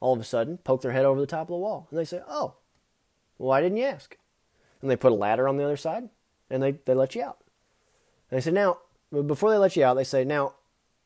all 0.00 0.12
of 0.12 0.20
a 0.20 0.24
sudden 0.24 0.58
poke 0.58 0.82
their 0.82 0.92
head 0.92 1.04
over 1.04 1.20
the 1.20 1.26
top 1.26 1.42
of 1.42 1.48
the 1.48 1.56
wall 1.56 1.86
and 1.90 1.98
they 1.98 2.04
say, 2.04 2.20
"Oh, 2.28 2.56
why 3.42 3.60
didn't 3.60 3.78
you 3.78 3.84
ask? 3.84 4.16
And 4.80 4.90
they 4.90 4.96
put 4.96 5.12
a 5.12 5.16
ladder 5.16 5.48
on 5.48 5.56
the 5.56 5.64
other 5.64 5.76
side 5.76 6.08
and 6.50 6.62
they, 6.62 6.72
they 6.72 6.94
let 6.94 7.14
you 7.14 7.22
out. 7.22 7.38
And 8.30 8.36
they 8.36 8.40
say, 8.40 8.50
now, 8.50 8.78
before 9.10 9.50
they 9.50 9.58
let 9.58 9.76
you 9.76 9.84
out, 9.84 9.94
they 9.94 10.04
say, 10.04 10.24
now, 10.24 10.54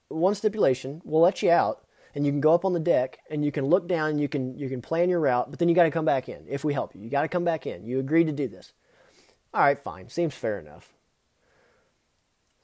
one 0.09 0.35
stipulation, 0.35 1.03
we'll 1.05 1.23
let 1.23 1.43
you 1.43 1.51
out 1.51 1.85
and 2.15 2.25
you 2.25 2.33
can 2.33 2.41
go 2.41 2.55
up 2.55 2.65
on 2.65 2.73
the 2.73 2.81
deck 2.81 3.19
and 3.31 3.45
you 3.45 3.53
can 3.53 3.67
look 3.67 3.89
down 3.89 4.11
and 4.11 4.21
you 4.21 4.29
can, 4.29 4.57
you 4.59 4.69
can 4.69 4.81
plan 4.81 5.09
your 5.09 5.21
route, 5.21 5.51
but 5.51 5.59
then 5.59 5.69
you 5.69 5.75
got 5.75 5.85
to 5.85 5.91
come 5.91 6.05
back 6.05 6.29
in 6.29 6.45
if 6.49 6.65
we 6.65 6.73
help 6.73 6.95
you. 6.95 7.03
You 7.03 7.11
got 7.11 7.23
to 7.23 7.29
come 7.29 7.45
back 7.45 7.67
in. 7.67 7.85
You 7.85 7.99
agreed 7.99 8.27
to 8.27 8.33
do 8.33 8.49
this. 8.49 8.73
All 9.53 9.63
right, 9.63 9.79
fine. 9.79 10.09
Seems 10.09 10.35
fair 10.35 10.59
enough. 10.59 10.93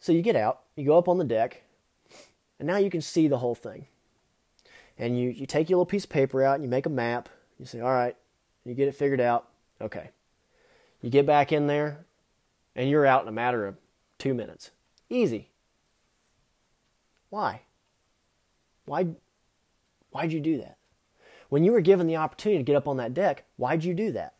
So 0.03 0.11
you 0.11 0.21
get 0.21 0.35
out, 0.35 0.63
you 0.75 0.85
go 0.85 0.99
up 0.99 1.09
on 1.09 1.19
the 1.19 1.25
deck, 1.25 1.63
and 2.59 2.67
now 2.67 2.77
you 2.77 2.91
can 2.91 3.01
see 3.01 3.29
the 3.29 3.39
whole 3.39 3.55
thing. 3.55 3.87
And 4.99 5.17
you, 5.17 5.31
you 5.31 5.47
take 5.47 5.71
your 5.71 5.77
little 5.77 5.87
piece 5.87 6.03
of 6.03 6.11
paper 6.11 6.43
out 6.43 6.57
and 6.57 6.65
you 6.65 6.69
make 6.69 6.87
a 6.87 6.91
map. 6.91 7.29
You 7.61 7.67
say, 7.67 7.79
all 7.79 7.93
right, 7.93 8.17
you 8.65 8.75
get 8.75 8.89
it 8.89 8.97
figured 8.97 9.21
out. 9.21 9.49
Okay. 9.81 10.11
You 11.03 11.09
get 11.09 11.25
back 11.25 11.53
in 11.53 11.69
there, 11.69 12.05
and 12.75 12.91
you're 12.91 13.07
out 13.07 13.23
in 13.23 13.29
a 13.29 13.33
matter 13.33 13.65
of 13.65 13.77
two 14.19 14.35
minutes. 14.35 14.73
Easy. 15.09 15.51
Why? 17.31 17.61
Why? 18.87 19.07
Why'd 20.11 20.33
you 20.33 20.41
do 20.41 20.59
that? 20.59 20.79
When 21.49 21.63
you 21.63 21.71
were 21.71 21.81
given 21.81 22.09
the 22.09 22.17
opportunity 22.17 22.59
to 22.59 22.65
get 22.65 22.75
up 22.75 22.89
on 22.89 22.97
that 22.97 23.15
deck, 23.15 23.45
why'd 23.57 23.85
you 23.85 23.95
do 23.95 24.11
that? 24.13 24.35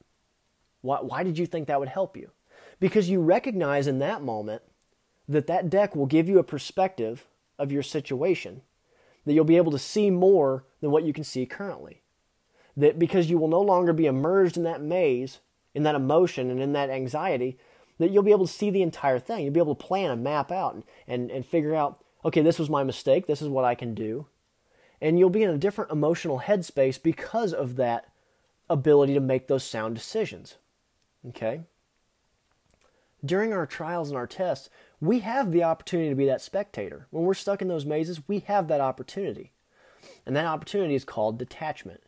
Why, 0.81 0.99
why 1.03 1.23
did 1.23 1.39
you 1.39 1.47
think 1.47 1.69
that 1.69 1.79
would 1.79 1.89
help 1.89 2.17
you? 2.17 2.33
Because 2.81 3.09
you 3.09 3.21
recognize 3.21 3.87
in 3.87 4.01
that 4.01 4.23
moment 4.23 4.63
that 5.29 5.47
that 5.47 5.71
deck 5.71 5.95
will 5.95 6.07
give 6.07 6.29
you 6.29 6.39
a 6.39 6.45
perspective 6.45 7.27
of 7.59 7.73
your 7.73 7.83
situation, 7.83 8.63
that 9.25 9.33
you'll 9.33 9.45
be 9.45 9.57
able 9.57 9.73
to 9.73 9.79
see 9.79 10.11
more 10.11 10.65
than 10.81 10.91
what 10.91 11.05
you 11.05 11.13
can 11.13 11.25
see 11.25 11.47
currently. 11.47 12.03
That 12.77 12.99
because 12.99 13.31
you 13.31 13.39
will 13.39 13.49
no 13.49 13.61
longer 13.61 13.93
be 13.93 14.07
immersed 14.07 14.57
in 14.57 14.65
that 14.65 14.83
maze, 14.83 15.41
in 15.75 15.83
that 15.85 15.95
emotion, 15.95 16.51
and 16.51 16.61
in 16.61 16.73
that 16.73 16.91
anxiety, 16.91 17.59
that 17.99 18.11
you'll 18.11 18.23
be 18.23 18.33
able 18.33 18.47
to 18.47 18.53
see 18.53 18.71
the 18.71 18.83
entire 18.83 19.19
thing. 19.19 19.45
You'll 19.45 19.55
be 19.55 19.61
able 19.61 19.75
to 19.75 19.85
plan 19.85 20.11
and 20.11 20.25
map 20.25 20.51
out 20.51 20.75
and, 20.75 20.85
and, 21.07 21.31
and 21.31 21.47
figure 21.47 21.75
out, 21.75 22.03
okay, 22.25 22.41
this 22.41 22.59
was 22.59 22.71
my 22.71 22.83
mistake, 22.83 23.27
this 23.27 23.43
is 23.43 23.49
what 23.49 23.65
I 23.65 23.75
can 23.75 23.95
do. 23.95 24.27
And 25.01 25.19
you'll 25.19 25.31
be 25.31 25.43
in 25.43 25.51
a 25.51 25.59
different 25.59 25.91
emotional 25.91 26.41
headspace 26.41 27.03
because 27.03 27.53
of 27.53 27.77
that 27.77 28.07
ability 28.71 29.15
to 29.15 29.21
make 29.21 29.49
those 29.49 29.65
sound 29.65 29.95
decisions. 29.95 30.57
Okay? 31.29 31.63
During 33.25 33.53
our 33.53 33.67
trials 33.67 34.09
and 34.09 34.17
our 34.17 34.27
tests, 34.27 34.69
we 35.03 35.19
have 35.19 35.51
the 35.51 35.65
opportunity 35.65 36.09
to 36.11 36.15
be 36.15 36.27
that 36.27 36.41
spectator. 36.41 37.09
When 37.11 37.25
we're 37.25 37.35
stuck 37.35 37.61
in 37.61 37.67
those 37.67 37.85
mazes, 37.85 38.29
we 38.29 38.39
have 38.47 38.69
that 38.69 38.81
opportunity. 38.81 39.51
And 40.25 40.37
that 40.37 40.47
opportunity 40.47 40.95
is 40.95 41.05
called 41.05 41.39
detachment. 41.39 42.01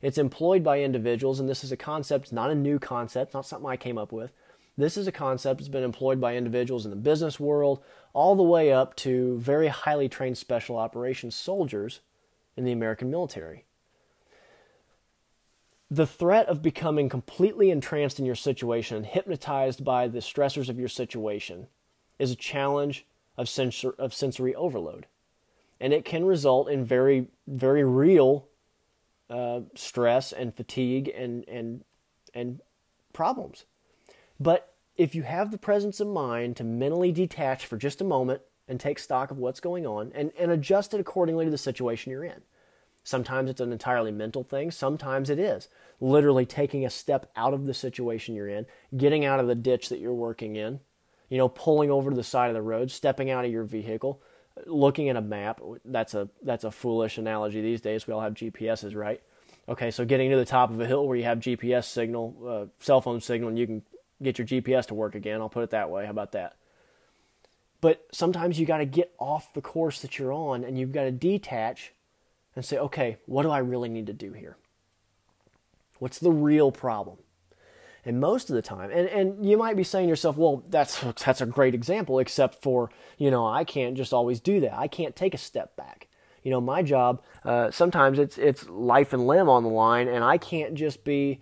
It's 0.00 0.16
employed 0.16 0.64
by 0.64 0.80
individuals, 0.80 1.40
and 1.40 1.48
this 1.48 1.62
is 1.62 1.72
a 1.72 1.76
concept, 1.76 2.32
not 2.32 2.50
a 2.50 2.54
new 2.54 2.78
concept, 2.78 3.34
not 3.34 3.44
something 3.44 3.68
I 3.68 3.76
came 3.76 3.98
up 3.98 4.12
with. 4.12 4.32
This 4.78 4.96
is 4.96 5.06
a 5.06 5.12
concept 5.12 5.60
that's 5.60 5.68
been 5.68 5.84
employed 5.84 6.22
by 6.22 6.36
individuals 6.36 6.86
in 6.86 6.90
the 6.90 6.96
business 6.96 7.38
world, 7.38 7.84
all 8.14 8.34
the 8.34 8.42
way 8.42 8.72
up 8.72 8.96
to 8.96 9.36
very 9.38 9.68
highly 9.68 10.08
trained 10.08 10.38
special 10.38 10.78
operations 10.78 11.34
soldiers 11.34 12.00
in 12.56 12.64
the 12.64 12.72
American 12.72 13.10
military. 13.10 13.66
The 15.90 16.06
threat 16.06 16.46
of 16.46 16.62
becoming 16.62 17.10
completely 17.10 17.70
entranced 17.70 18.18
in 18.18 18.24
your 18.24 18.34
situation 18.34 19.04
hypnotized 19.04 19.84
by 19.84 20.08
the 20.08 20.20
stressors 20.20 20.70
of 20.70 20.78
your 20.78 20.88
situation 20.88 21.66
is 22.18 22.30
a 22.30 22.36
challenge 22.36 23.06
of, 23.36 23.48
sensor, 23.48 23.94
of 23.98 24.12
sensory 24.12 24.54
overload. 24.54 25.06
And 25.80 25.92
it 25.92 26.04
can 26.04 26.24
result 26.24 26.68
in 26.68 26.84
very, 26.84 27.28
very 27.46 27.84
real 27.84 28.48
uh, 29.30 29.60
stress 29.74 30.32
and 30.32 30.54
fatigue 30.54 31.12
and 31.14 31.46
and 31.48 31.84
and 32.34 32.60
problems. 33.12 33.64
But 34.40 34.74
if 34.96 35.14
you 35.14 35.22
have 35.22 35.50
the 35.50 35.58
presence 35.58 36.00
of 36.00 36.08
mind 36.08 36.56
to 36.56 36.64
mentally 36.64 37.12
detach 37.12 37.66
for 37.66 37.76
just 37.76 38.00
a 38.00 38.04
moment 38.04 38.42
and 38.66 38.78
take 38.78 38.98
stock 38.98 39.30
of 39.30 39.38
what's 39.38 39.60
going 39.60 39.86
on 39.86 40.12
and, 40.14 40.32
and 40.38 40.50
adjust 40.50 40.94
it 40.94 41.00
accordingly 41.00 41.44
to 41.44 41.50
the 41.50 41.58
situation 41.58 42.10
you're 42.10 42.24
in. 42.24 42.42
Sometimes 43.04 43.48
it's 43.48 43.60
an 43.60 43.72
entirely 43.72 44.12
mental 44.12 44.42
thing, 44.42 44.70
sometimes 44.70 45.30
it 45.30 45.38
is 45.38 45.68
literally 46.00 46.44
taking 46.44 46.84
a 46.84 46.90
step 46.90 47.30
out 47.36 47.54
of 47.54 47.64
the 47.64 47.72
situation 47.72 48.34
you're 48.34 48.48
in, 48.48 48.66
getting 48.96 49.24
out 49.24 49.40
of 49.40 49.46
the 49.46 49.54
ditch 49.54 49.88
that 49.88 49.98
you're 49.98 50.12
working 50.12 50.56
in, 50.56 50.80
you 51.28 51.38
know, 51.38 51.48
pulling 51.48 51.90
over 51.90 52.10
to 52.10 52.16
the 52.16 52.24
side 52.24 52.48
of 52.48 52.54
the 52.54 52.62
road, 52.62 52.90
stepping 52.90 53.30
out 53.30 53.44
of 53.44 53.50
your 53.50 53.64
vehicle, 53.64 54.22
looking 54.66 55.08
at 55.08 55.16
a 55.16 55.20
map, 55.20 55.60
that's 55.84 56.14
a 56.14 56.28
that's 56.42 56.64
a 56.64 56.70
foolish 56.70 57.18
analogy 57.18 57.60
these 57.60 57.80
days. 57.80 58.06
We 58.06 58.14
all 58.14 58.20
have 58.20 58.34
GPSs, 58.34 58.94
right? 58.94 59.20
Okay, 59.68 59.90
so 59.90 60.04
getting 60.04 60.30
to 60.30 60.36
the 60.36 60.46
top 60.46 60.70
of 60.70 60.80
a 60.80 60.86
hill 60.86 61.06
where 61.06 61.16
you 61.16 61.24
have 61.24 61.40
GPS 61.40 61.84
signal, 61.84 62.36
uh, 62.46 62.82
cell 62.82 63.02
phone 63.02 63.20
signal, 63.20 63.50
and 63.50 63.58
you 63.58 63.66
can 63.66 63.82
get 64.22 64.38
your 64.38 64.46
GPS 64.46 64.86
to 64.86 64.94
work 64.94 65.14
again. 65.14 65.40
I'll 65.40 65.50
put 65.50 65.62
it 65.62 65.70
that 65.70 65.90
way. 65.90 66.06
How 66.06 66.10
about 66.10 66.32
that? 66.32 66.56
But 67.80 68.06
sometimes 68.10 68.58
you 68.58 68.66
got 68.66 68.78
to 68.78 68.86
get 68.86 69.12
off 69.18 69.52
the 69.52 69.60
course 69.60 70.00
that 70.00 70.18
you're 70.18 70.32
on, 70.32 70.64
and 70.64 70.78
you've 70.78 70.92
got 70.92 71.04
to 71.04 71.10
detach 71.10 71.92
and 72.56 72.64
say, 72.64 72.78
okay, 72.78 73.18
what 73.26 73.42
do 73.42 73.50
I 73.50 73.58
really 73.58 73.88
need 73.88 74.06
to 74.06 74.12
do 74.12 74.32
here? 74.32 74.56
What's 75.98 76.18
the 76.18 76.32
real 76.32 76.72
problem? 76.72 77.18
And 78.04 78.20
most 78.20 78.48
of 78.48 78.56
the 78.56 78.62
time, 78.62 78.90
and, 78.90 79.08
and 79.08 79.44
you 79.44 79.56
might 79.56 79.76
be 79.76 79.84
saying 79.84 80.06
to 80.06 80.10
yourself, 80.10 80.36
well, 80.36 80.62
that's 80.68 81.00
that's 81.24 81.40
a 81.40 81.46
great 81.46 81.74
example, 81.74 82.18
except 82.18 82.62
for, 82.62 82.90
you 83.18 83.30
know, 83.30 83.46
I 83.46 83.64
can't 83.64 83.96
just 83.96 84.12
always 84.12 84.40
do 84.40 84.60
that. 84.60 84.74
I 84.74 84.88
can't 84.88 85.14
take 85.16 85.34
a 85.34 85.38
step 85.38 85.76
back. 85.76 86.08
You 86.42 86.50
know, 86.50 86.60
my 86.60 86.82
job, 86.82 87.22
uh, 87.44 87.70
sometimes 87.70 88.18
it's 88.18 88.38
it's 88.38 88.68
life 88.68 89.12
and 89.12 89.26
limb 89.26 89.48
on 89.48 89.62
the 89.64 89.68
line, 89.68 90.08
and 90.08 90.24
I 90.24 90.38
can't 90.38 90.74
just 90.74 91.04
be 91.04 91.40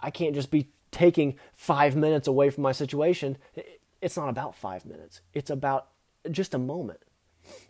I 0.00 0.10
can't 0.10 0.34
just 0.34 0.50
be 0.50 0.70
taking 0.90 1.36
five 1.54 1.94
minutes 1.94 2.26
away 2.26 2.50
from 2.50 2.62
my 2.62 2.72
situation. 2.72 3.36
It's 4.00 4.16
not 4.16 4.28
about 4.28 4.54
five 4.56 4.84
minutes. 4.86 5.20
It's 5.34 5.50
about 5.50 5.88
just 6.30 6.54
a 6.54 6.58
moment. 6.58 7.00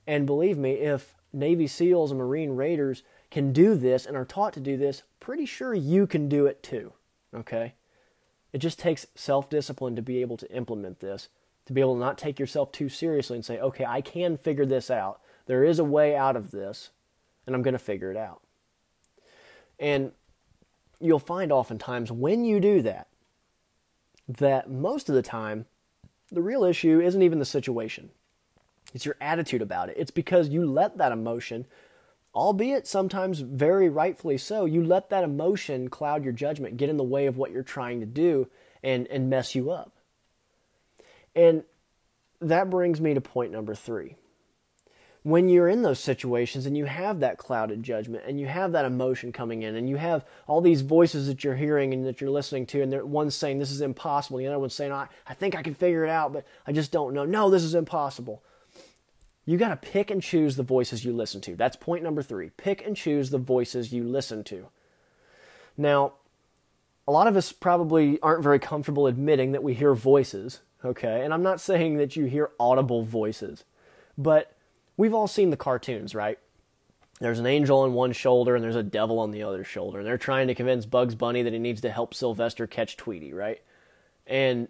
And 0.06 0.26
believe 0.26 0.58
me, 0.58 0.72
if 0.72 1.14
Navy 1.32 1.66
SEALs 1.66 2.10
and 2.10 2.18
Marine 2.18 2.50
Raiders 2.50 3.02
can 3.30 3.52
do 3.52 3.74
this 3.74 4.06
and 4.06 4.16
are 4.16 4.24
taught 4.24 4.52
to 4.54 4.60
do 4.60 4.76
this, 4.76 5.02
pretty 5.20 5.46
sure 5.46 5.74
you 5.74 6.06
can 6.06 6.28
do 6.28 6.46
it 6.46 6.62
too. 6.62 6.92
Okay? 7.34 7.74
It 8.52 8.58
just 8.58 8.78
takes 8.78 9.06
self 9.14 9.48
discipline 9.48 9.96
to 9.96 10.02
be 10.02 10.20
able 10.20 10.36
to 10.38 10.50
implement 10.54 11.00
this, 11.00 11.28
to 11.66 11.72
be 11.72 11.80
able 11.80 11.94
to 11.94 12.00
not 12.00 12.18
take 12.18 12.38
yourself 12.38 12.72
too 12.72 12.88
seriously 12.88 13.36
and 13.36 13.44
say, 13.44 13.58
okay, 13.60 13.84
I 13.84 14.00
can 14.00 14.36
figure 14.36 14.66
this 14.66 14.90
out. 14.90 15.20
There 15.46 15.64
is 15.64 15.78
a 15.78 15.84
way 15.84 16.16
out 16.16 16.36
of 16.36 16.50
this. 16.50 16.90
and 17.46 17.54
I'm 17.56 17.62
going 17.62 17.72
to 17.72 17.78
figure 17.78 18.10
it 18.10 18.16
out. 18.16 18.42
And 19.78 20.12
you'll 21.00 21.18
find 21.18 21.50
oftentimes 21.50 22.12
when 22.12 22.44
you 22.44 22.60
do 22.60 22.82
that, 22.82 23.08
that 24.28 24.70
most 24.70 25.08
of 25.08 25.14
the 25.14 25.22
time, 25.22 25.66
the 26.30 26.42
real 26.42 26.62
issue 26.64 27.00
isn't 27.00 27.22
even 27.22 27.38
the 27.40 27.44
situation. 27.44 28.10
It's 28.94 29.04
your 29.04 29.16
attitude 29.20 29.62
about 29.62 29.88
it. 29.88 29.96
It's 29.98 30.10
because 30.10 30.48
you 30.48 30.64
let 30.64 30.98
that 30.98 31.12
emotion, 31.12 31.66
albeit 32.34 32.86
sometimes 32.86 33.40
very 33.40 33.88
rightfully 33.88 34.38
so, 34.38 34.64
you 34.64 34.84
let 34.84 35.10
that 35.10 35.24
emotion 35.24 35.88
cloud 35.88 36.24
your 36.24 36.32
judgment, 36.32 36.76
get 36.76 36.88
in 36.88 36.96
the 36.96 37.04
way 37.04 37.26
of 37.26 37.36
what 37.36 37.50
you're 37.50 37.62
trying 37.62 38.00
to 38.00 38.06
do, 38.06 38.48
and, 38.82 39.06
and 39.08 39.28
mess 39.28 39.54
you 39.54 39.70
up. 39.70 39.92
And 41.34 41.64
that 42.40 42.70
brings 42.70 43.00
me 43.00 43.14
to 43.14 43.20
point 43.20 43.52
number 43.52 43.74
three. 43.74 44.16
When 45.22 45.50
you're 45.50 45.68
in 45.68 45.82
those 45.82 46.00
situations 46.00 46.64
and 46.64 46.78
you 46.78 46.86
have 46.86 47.20
that 47.20 47.36
clouded 47.36 47.82
judgment 47.82 48.24
and 48.26 48.40
you 48.40 48.46
have 48.46 48.72
that 48.72 48.86
emotion 48.86 49.32
coming 49.32 49.62
in 49.62 49.76
and 49.76 49.86
you 49.86 49.96
have 49.96 50.24
all 50.46 50.62
these 50.62 50.80
voices 50.80 51.26
that 51.26 51.44
you're 51.44 51.56
hearing 51.56 51.92
and 51.92 52.06
that 52.06 52.22
you're 52.22 52.30
listening 52.30 52.64
to 52.66 52.80
and 52.80 53.02
one's 53.02 53.34
saying 53.34 53.58
this 53.58 53.70
is 53.70 53.82
impossible 53.82 54.38
the 54.38 54.46
other 54.46 54.58
one's 54.58 54.72
saying 54.72 54.92
I, 54.92 55.08
I 55.26 55.34
think 55.34 55.54
i 55.54 55.62
can 55.62 55.74
figure 55.74 56.04
it 56.06 56.10
out 56.10 56.32
but 56.32 56.46
i 56.66 56.72
just 56.72 56.90
don't 56.90 57.12
know. 57.12 57.26
No 57.26 57.50
this 57.50 57.64
is 57.64 57.74
impossible 57.74 58.42
you 59.50 59.58
got 59.58 59.68
to 59.68 59.76
pick 59.90 60.10
and 60.10 60.22
choose 60.22 60.56
the 60.56 60.62
voices 60.62 61.04
you 61.04 61.12
listen 61.12 61.40
to 61.40 61.56
that's 61.56 61.76
point 61.76 62.02
number 62.02 62.22
three 62.22 62.50
pick 62.56 62.84
and 62.86 62.96
choose 62.96 63.30
the 63.30 63.38
voices 63.38 63.92
you 63.92 64.04
listen 64.04 64.44
to 64.44 64.68
now 65.76 66.12
a 67.08 67.12
lot 67.12 67.26
of 67.26 67.36
us 67.36 67.50
probably 67.52 68.20
aren't 68.20 68.42
very 68.42 68.58
comfortable 68.58 69.06
admitting 69.06 69.52
that 69.52 69.62
we 69.62 69.74
hear 69.74 69.94
voices 69.94 70.60
okay 70.84 71.24
and 71.24 71.32
i'm 71.34 71.42
not 71.42 71.60
saying 71.60 71.96
that 71.96 72.16
you 72.16 72.26
hear 72.26 72.50
audible 72.58 73.04
voices 73.04 73.64
but 74.16 74.54
we've 75.00 75.14
all 75.14 75.26
seen 75.26 75.48
the 75.48 75.56
cartoons, 75.56 76.14
right? 76.14 76.38
There's 77.20 77.38
an 77.38 77.46
angel 77.46 77.80
on 77.80 77.94
one 77.94 78.12
shoulder 78.12 78.54
and 78.54 78.62
there's 78.62 78.76
a 78.76 78.82
devil 78.82 79.18
on 79.18 79.30
the 79.30 79.42
other 79.42 79.64
shoulder, 79.64 79.98
and 79.98 80.06
they're 80.06 80.18
trying 80.18 80.48
to 80.48 80.54
convince 80.54 80.84
Bugs 80.84 81.14
Bunny 81.14 81.42
that 81.42 81.52
he 81.54 81.58
needs 81.58 81.80
to 81.82 81.90
help 81.90 82.12
Sylvester 82.12 82.66
catch 82.66 82.98
Tweety, 82.98 83.32
right? 83.32 83.62
And 84.26 84.68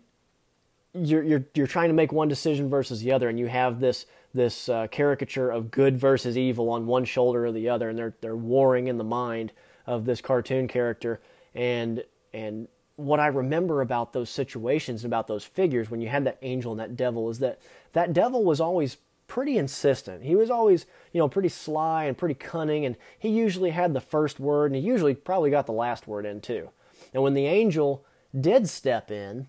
you're 0.94 1.22
you're 1.22 1.44
you're 1.54 1.66
trying 1.66 1.88
to 1.88 1.94
make 1.94 2.12
one 2.12 2.28
decision 2.28 2.70
versus 2.70 3.00
the 3.00 3.12
other, 3.12 3.28
and 3.28 3.38
you 3.38 3.46
have 3.46 3.80
this 3.80 4.06
this 4.32 4.68
uh, 4.68 4.86
caricature 4.88 5.50
of 5.50 5.70
good 5.70 5.96
versus 5.96 6.36
evil 6.36 6.70
on 6.70 6.86
one 6.86 7.04
shoulder 7.04 7.46
or 7.46 7.52
the 7.52 7.68
other, 7.68 7.88
and 7.88 7.98
they're 7.98 8.14
they're 8.20 8.36
warring 8.36 8.86
in 8.86 8.96
the 8.96 9.04
mind 9.04 9.52
of 9.86 10.04
this 10.04 10.20
cartoon 10.20 10.68
character, 10.68 11.20
and 11.54 12.04
and 12.32 12.68
what 12.96 13.18
I 13.18 13.28
remember 13.28 13.80
about 13.80 14.12
those 14.12 14.28
situations 14.28 15.04
and 15.04 15.10
about 15.10 15.26
those 15.26 15.44
figures 15.44 15.90
when 15.90 16.00
you 16.00 16.08
had 16.08 16.24
that 16.26 16.38
angel 16.42 16.72
and 16.72 16.80
that 16.80 16.96
devil 16.96 17.30
is 17.30 17.38
that 17.38 17.58
that 17.92 18.12
devil 18.12 18.44
was 18.44 18.60
always 18.60 18.98
pretty 19.26 19.56
insistent. 19.56 20.24
He 20.24 20.34
was 20.34 20.50
always, 20.50 20.86
you 21.12 21.18
know, 21.18 21.28
pretty 21.28 21.48
sly 21.48 22.04
and 22.04 22.18
pretty 22.18 22.34
cunning, 22.34 22.84
and 22.84 22.96
he 23.18 23.28
usually 23.28 23.70
had 23.70 23.94
the 23.94 24.00
first 24.00 24.40
word, 24.40 24.66
and 24.66 24.74
he 24.74 24.86
usually 24.86 25.14
probably 25.14 25.50
got 25.50 25.66
the 25.66 25.72
last 25.72 26.06
word 26.06 26.26
in 26.26 26.40
too. 26.40 26.70
And 27.14 27.22
when 27.22 27.34
the 27.34 27.46
angel 27.46 28.04
did 28.38 28.68
step 28.68 29.10
in, 29.10 29.46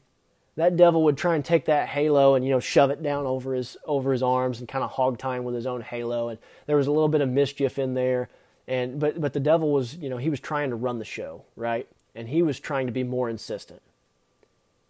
that 0.62 0.77
devil 0.77 1.03
would 1.06 1.18
try 1.18 1.34
and 1.34 1.44
take 1.44 1.65
that 1.65 1.89
halo 1.89 2.36
and 2.36 2.46
you 2.46 2.51
know 2.51 2.60
shove 2.60 2.91
it 2.91 3.01
down 3.01 3.25
over 3.25 3.56
his 3.56 3.77
over 3.84 4.12
his 4.12 4.22
arms 4.22 4.60
and 4.60 4.68
kind 4.68 4.84
of 4.84 4.91
hog 4.91 5.18
time 5.18 5.44
with 5.44 5.56
his 5.56 5.65
own 5.65 5.82
halo. 5.82 6.30
And 6.30 6.38
there 6.68 6.77
was 6.77 6.86
a 6.86 6.91
little 6.91 7.08
bit 7.08 7.22
of 7.22 7.30
mischief 7.30 7.80
in 7.80 7.96
there, 7.96 8.30
and 8.68 9.00
but 9.00 9.20
but 9.20 9.34
the 9.34 9.39
devil 9.39 9.74
was 9.74 9.95
you 9.95 10.08
know 10.08 10.17
he 10.17 10.30
was 10.30 10.39
trying 10.39 10.69
to 10.69 10.76
run 10.76 11.00
the 11.00 11.06
show 11.06 11.45
right, 11.56 11.88
and 12.13 12.30
he 12.30 12.43
was 12.43 12.60
trying 12.60 12.86
to 12.86 12.93
be 12.93 13.04
more 13.04 13.28
insistent. 13.28 13.82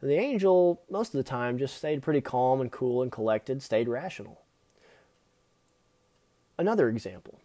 And 0.02 0.12
the 0.12 0.18
angel 0.18 0.82
most 0.90 1.14
of 1.14 1.18
the 1.18 1.24
time 1.24 1.58
just 1.58 1.78
stayed 1.78 2.04
pretty 2.04 2.20
calm 2.20 2.60
and 2.60 2.70
cool 2.70 3.02
and 3.02 3.10
collected, 3.10 3.64
stayed 3.64 3.88
rational. 3.88 4.42
Another 6.58 6.90
example 6.90 7.40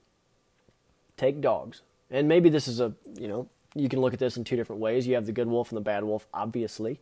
take 1.17 1.41
dogs. 1.41 1.83
And 2.11 2.27
maybe 2.27 2.51
this 2.51 2.69
is 2.69 2.81
a, 2.81 2.93
you 3.19 3.27
know, 3.27 3.49
you 3.75 3.89
can 3.89 4.01
look 4.01 4.13
at 4.13 4.19
this 4.19 4.37
in 4.37 4.45
two 4.45 4.57
different 4.57 4.83
ways. 4.83 5.07
You 5.07 5.15
have 5.15 5.27
the 5.27 5.33
good 5.33 5.49
wolf 5.49 5.71
and 5.71 5.77
the 5.77 5.83
bad 5.83 6.05
wolf, 6.05 6.27
obviously. 6.35 7.01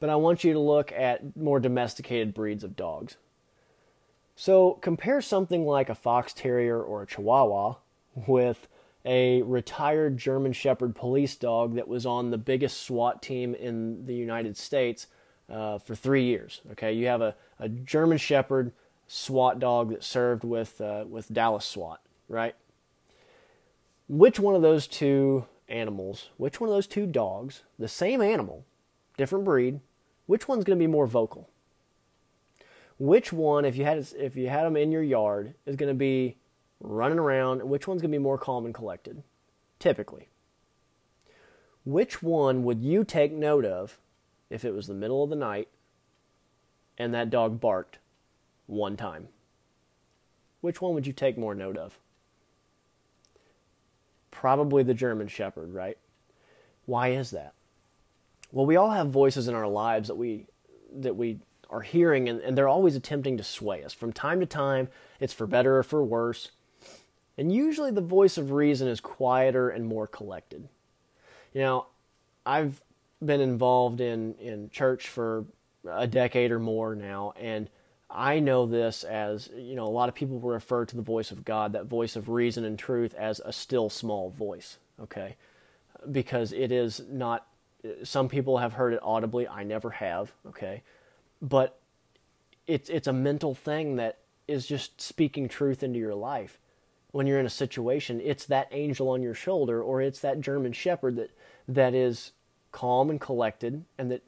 But 0.00 0.08
I 0.10 0.16
want 0.16 0.42
you 0.44 0.52
to 0.54 0.58
look 0.58 0.92
at 0.92 1.36
more 1.36 1.60
domesticated 1.60 2.34
breeds 2.34 2.64
of 2.64 2.74
dogs. 2.74 3.16
So 4.34 4.78
compare 4.80 5.20
something 5.20 5.66
like 5.66 5.90
a 5.90 5.94
fox 5.94 6.32
terrier 6.32 6.82
or 6.82 7.02
a 7.02 7.06
chihuahua 7.06 7.74
with 8.14 8.66
a 9.04 9.42
retired 9.42 10.16
German 10.16 10.52
Shepherd 10.52 10.94
police 10.94 11.36
dog 11.36 11.74
that 11.74 11.88
was 11.88 12.06
on 12.06 12.30
the 12.30 12.38
biggest 12.38 12.82
SWAT 12.82 13.22
team 13.22 13.54
in 13.54 14.06
the 14.06 14.14
United 14.14 14.56
States 14.56 15.06
uh, 15.50 15.78
for 15.78 15.94
three 15.94 16.24
years. 16.24 16.60
Okay, 16.72 16.92
you 16.92 17.06
have 17.06 17.20
a, 17.20 17.34
a 17.58 17.68
German 17.68 18.18
Shepherd 18.18 18.72
SWAT 19.06 19.58
dog 19.58 19.90
that 19.90 20.04
served 20.04 20.44
with 20.44 20.80
uh, 20.80 21.04
with 21.08 21.32
Dallas 21.32 21.64
SWAT, 21.64 22.00
right? 22.28 22.54
Which 24.08 24.40
one 24.40 24.54
of 24.54 24.62
those 24.62 24.86
two 24.86 25.46
animals, 25.68 26.30
which 26.36 26.60
one 26.60 26.68
of 26.68 26.74
those 26.74 26.86
two 26.86 27.06
dogs, 27.06 27.62
the 27.78 27.88
same 27.88 28.20
animal, 28.20 28.64
different 29.16 29.44
breed, 29.44 29.80
which 30.30 30.46
one's 30.46 30.62
going 30.62 30.78
to 30.78 30.82
be 30.82 30.86
more 30.86 31.08
vocal? 31.08 31.50
Which 33.00 33.32
one, 33.32 33.64
if 33.64 33.76
you 33.76 33.84
had 33.84 34.06
if 34.16 34.36
you 34.36 34.48
had 34.48 34.64
them 34.64 34.76
in 34.76 34.92
your 34.92 35.02
yard, 35.02 35.54
is 35.66 35.74
going 35.74 35.88
to 35.88 35.98
be 35.98 36.36
running 36.78 37.18
around? 37.18 37.68
Which 37.68 37.88
one's 37.88 38.00
going 38.00 38.12
to 38.12 38.18
be 38.18 38.22
more 38.22 38.38
calm 38.38 38.64
and 38.64 38.72
collected? 38.72 39.24
Typically, 39.80 40.28
which 41.84 42.22
one 42.22 42.62
would 42.62 42.80
you 42.80 43.02
take 43.02 43.32
note 43.32 43.64
of 43.64 43.98
if 44.50 44.64
it 44.64 44.72
was 44.72 44.86
the 44.86 44.94
middle 44.94 45.24
of 45.24 45.30
the 45.30 45.36
night 45.36 45.66
and 46.96 47.12
that 47.12 47.30
dog 47.30 47.60
barked 47.60 47.98
one 48.66 48.96
time. 48.96 49.26
Which 50.60 50.80
one 50.80 50.94
would 50.94 51.08
you 51.08 51.12
take 51.12 51.36
more 51.36 51.56
note 51.56 51.76
of? 51.76 51.98
Probably 54.30 54.84
the 54.84 54.94
German 54.94 55.26
Shepherd, 55.26 55.74
right? 55.74 55.98
Why 56.86 57.08
is 57.08 57.32
that? 57.32 57.54
Well, 58.52 58.66
we 58.66 58.76
all 58.76 58.90
have 58.90 59.10
voices 59.10 59.48
in 59.48 59.54
our 59.54 59.68
lives 59.68 60.08
that 60.08 60.16
we 60.16 60.46
that 60.92 61.16
we 61.16 61.38
are 61.68 61.82
hearing 61.82 62.28
and, 62.28 62.40
and 62.40 62.58
they're 62.58 62.68
always 62.68 62.96
attempting 62.96 63.36
to 63.36 63.44
sway 63.44 63.84
us. 63.84 63.92
From 63.92 64.12
time 64.12 64.40
to 64.40 64.46
time, 64.46 64.88
it's 65.20 65.32
for 65.32 65.46
better 65.46 65.76
or 65.76 65.82
for 65.84 66.02
worse. 66.02 66.50
And 67.38 67.52
usually 67.52 67.92
the 67.92 68.00
voice 68.00 68.36
of 68.36 68.50
reason 68.50 68.88
is 68.88 69.00
quieter 69.00 69.70
and 69.70 69.86
more 69.86 70.06
collected. 70.06 70.68
You 71.54 71.60
know, 71.60 71.86
I've 72.44 72.82
been 73.24 73.40
involved 73.40 74.00
in, 74.00 74.34
in 74.34 74.70
church 74.70 75.08
for 75.08 75.44
a 75.88 76.06
decade 76.06 76.50
or 76.50 76.58
more 76.58 76.94
now, 76.94 77.32
and 77.40 77.70
I 78.10 78.40
know 78.40 78.66
this 78.66 79.04
as, 79.04 79.48
you 79.54 79.76
know, 79.76 79.86
a 79.86 79.88
lot 79.88 80.08
of 80.08 80.14
people 80.14 80.40
refer 80.40 80.84
to 80.84 80.96
the 80.96 81.02
voice 81.02 81.30
of 81.30 81.44
God, 81.44 81.72
that 81.72 81.86
voice 81.86 82.16
of 82.16 82.28
reason 82.28 82.64
and 82.64 82.78
truth, 82.78 83.14
as 83.14 83.40
a 83.44 83.52
still 83.52 83.88
small 83.88 84.30
voice, 84.30 84.78
okay? 85.00 85.36
Because 86.10 86.52
it 86.52 86.72
is 86.72 87.02
not, 87.08 87.46
some 88.02 88.28
people 88.28 88.58
have 88.58 88.74
heard 88.74 88.92
it 88.92 89.00
audibly. 89.02 89.48
I 89.48 89.64
never 89.64 89.90
have, 89.90 90.32
okay? 90.48 90.82
But 91.40 91.78
it's, 92.66 92.88
it's 92.88 93.08
a 93.08 93.12
mental 93.12 93.54
thing 93.54 93.96
that 93.96 94.18
is 94.46 94.66
just 94.66 95.00
speaking 95.00 95.48
truth 95.48 95.82
into 95.82 95.98
your 95.98 96.14
life. 96.14 96.58
When 97.12 97.26
you're 97.26 97.40
in 97.40 97.46
a 97.46 97.50
situation, 97.50 98.20
it's 98.22 98.46
that 98.46 98.68
angel 98.70 99.08
on 99.08 99.22
your 99.22 99.34
shoulder 99.34 99.82
or 99.82 100.00
it's 100.00 100.20
that 100.20 100.40
German 100.40 100.72
shepherd 100.72 101.16
that, 101.16 101.30
that 101.66 101.94
is 101.94 102.32
calm 102.72 103.10
and 103.10 103.20
collected 103.20 103.84
and 103.98 104.10
that 104.10 104.22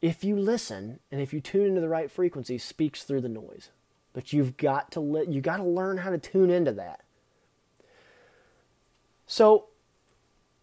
if 0.00 0.24
you 0.24 0.36
listen 0.36 1.00
and 1.10 1.20
if 1.20 1.32
you 1.32 1.40
tune 1.40 1.66
into 1.66 1.80
the 1.80 1.88
right 1.88 2.10
frequency, 2.10 2.58
speaks 2.58 3.04
through 3.04 3.20
the 3.20 3.28
noise. 3.28 3.70
But 4.12 4.32
you've 4.32 4.56
got 4.56 4.90
to 4.92 5.00
let 5.00 5.28
you 5.28 5.40
got 5.40 5.58
to 5.58 5.64
learn 5.64 5.98
how 5.98 6.10
to 6.10 6.18
tune 6.18 6.50
into 6.50 6.72
that. 6.72 7.00
So 9.26 9.66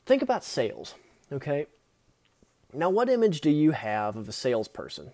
think 0.06 0.22
about 0.22 0.44
sales, 0.44 0.96
okay? 1.32 1.68
Now, 2.78 2.92
what 2.92 3.10
image 3.10 3.42
do 3.42 3.50
you 3.50 3.72
have 3.72 4.16
of 4.16 4.30
a 4.30 4.32
salesperson, 4.32 5.12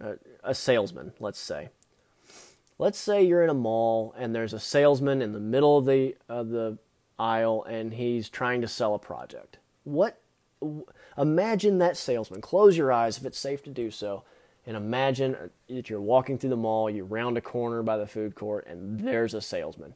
uh, 0.00 0.14
a 0.44 0.54
salesman, 0.54 1.12
let's 1.18 1.40
say? 1.40 1.70
Let's 2.78 2.98
say 2.98 3.22
you're 3.22 3.42
in 3.42 3.50
a 3.50 3.54
mall 3.54 4.14
and 4.16 4.34
there's 4.34 4.52
a 4.52 4.60
salesman 4.60 5.20
in 5.20 5.32
the 5.32 5.40
middle 5.40 5.78
of 5.78 5.84
the 5.84 6.16
of 6.28 6.48
the 6.50 6.78
aisle 7.18 7.64
and 7.68 7.92
he's 7.92 8.28
trying 8.28 8.60
to 8.60 8.68
sell 8.68 8.94
a 8.94 8.98
project. 8.98 9.58
What 9.84 10.20
imagine 11.18 11.78
that 11.78 11.96
salesman. 11.96 12.40
Close 12.40 12.76
your 12.76 12.92
eyes 12.92 13.18
if 13.18 13.26
it's 13.26 13.38
safe 13.38 13.62
to 13.64 13.70
do 13.70 13.90
so, 13.90 14.22
and 14.64 14.76
imagine 14.76 15.36
that 15.68 15.90
you're 15.90 16.00
walking 16.00 16.38
through 16.38 16.50
the 16.50 16.56
mall, 16.56 16.88
you 16.88 17.04
round 17.04 17.36
a 17.36 17.40
corner 17.40 17.82
by 17.82 17.96
the 17.96 18.06
food 18.06 18.36
court, 18.36 18.66
and 18.66 19.00
there's 19.00 19.34
a 19.34 19.40
salesman. 19.40 19.94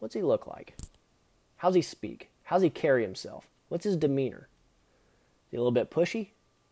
What's 0.00 0.14
he 0.14 0.22
look 0.22 0.48
like? 0.48 0.76
How's 1.58 1.76
he 1.76 1.82
speak? 1.82 2.30
How's 2.42 2.62
he 2.62 2.70
carry 2.70 3.02
himself? 3.02 3.46
What's 3.68 3.84
his 3.84 3.96
demeanor? 3.96 4.48
He 5.52 5.56
a 5.58 5.60
little 5.60 5.70
bit 5.70 5.90
pushy? 5.90 6.30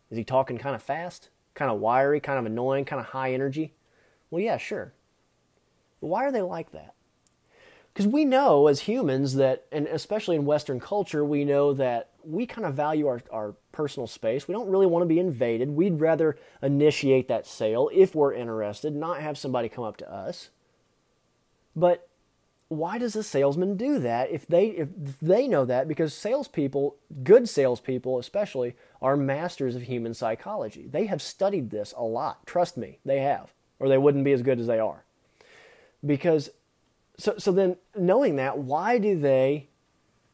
Is 0.09 0.17
he 0.17 0.23
talking 0.25 0.57
kind 0.57 0.75
of 0.75 0.81
fast? 0.81 1.29
Kind 1.53 1.71
of 1.71 1.79
wiry? 1.79 2.19
Kind 2.19 2.39
of 2.39 2.45
annoying? 2.47 2.83
Kind 2.83 2.99
of 2.99 3.05
high 3.05 3.31
energy? 3.31 3.73
Well, 4.31 4.41
yeah, 4.41 4.57
sure. 4.57 4.91
But 6.01 6.07
why 6.07 6.25
are 6.25 6.31
they 6.31 6.41
like 6.41 6.71
that? 6.71 6.95
Because 7.93 8.07
we 8.07 8.25
know 8.25 8.67
as 8.67 8.81
humans 8.81 9.35
that, 9.35 9.65
and 9.71 9.85
especially 9.87 10.35
in 10.35 10.45
Western 10.45 10.79
culture, 10.79 11.23
we 11.23 11.45
know 11.45 11.73
that 11.73 12.09
we 12.23 12.45
kind 12.47 12.65
of 12.65 12.73
value 12.73 13.05
our, 13.05 13.21
our 13.31 13.53
personal 13.71 14.07
space. 14.07 14.47
We 14.47 14.53
don't 14.53 14.69
really 14.69 14.87
want 14.87 15.03
to 15.03 15.07
be 15.07 15.19
invaded. 15.19 15.69
We'd 15.69 15.99
rather 15.99 16.37
initiate 16.63 17.27
that 17.27 17.45
sale 17.45 17.89
if 17.93 18.15
we're 18.15 18.33
interested, 18.33 18.95
not 18.95 19.21
have 19.21 19.37
somebody 19.37 19.69
come 19.69 19.83
up 19.83 19.97
to 19.97 20.11
us. 20.11 20.49
But 21.75 22.07
why 22.71 22.97
does 22.97 23.17
a 23.17 23.23
salesman 23.23 23.75
do 23.75 23.99
that 23.99 24.31
if 24.31 24.47
they 24.47 24.67
if 24.67 24.87
they 25.21 25.45
know 25.45 25.65
that 25.65 25.89
because 25.89 26.13
salespeople, 26.13 26.95
good 27.21 27.49
salespeople 27.49 28.17
especially, 28.17 28.77
are 29.01 29.17
masters 29.17 29.75
of 29.75 29.81
human 29.81 30.13
psychology. 30.13 30.87
They 30.89 31.07
have 31.07 31.21
studied 31.21 31.69
this 31.69 31.93
a 31.97 32.03
lot. 32.03 32.47
Trust 32.47 32.77
me, 32.77 32.99
they 33.03 33.19
have, 33.19 33.51
or 33.77 33.89
they 33.89 33.97
wouldn't 33.97 34.23
be 34.23 34.31
as 34.31 34.41
good 34.41 34.57
as 34.57 34.67
they 34.67 34.79
are. 34.79 35.03
Because 36.05 36.49
so 37.17 37.33
so 37.37 37.51
then 37.51 37.75
knowing 37.93 38.37
that, 38.37 38.57
why 38.59 38.99
do 38.99 39.19
they 39.19 39.67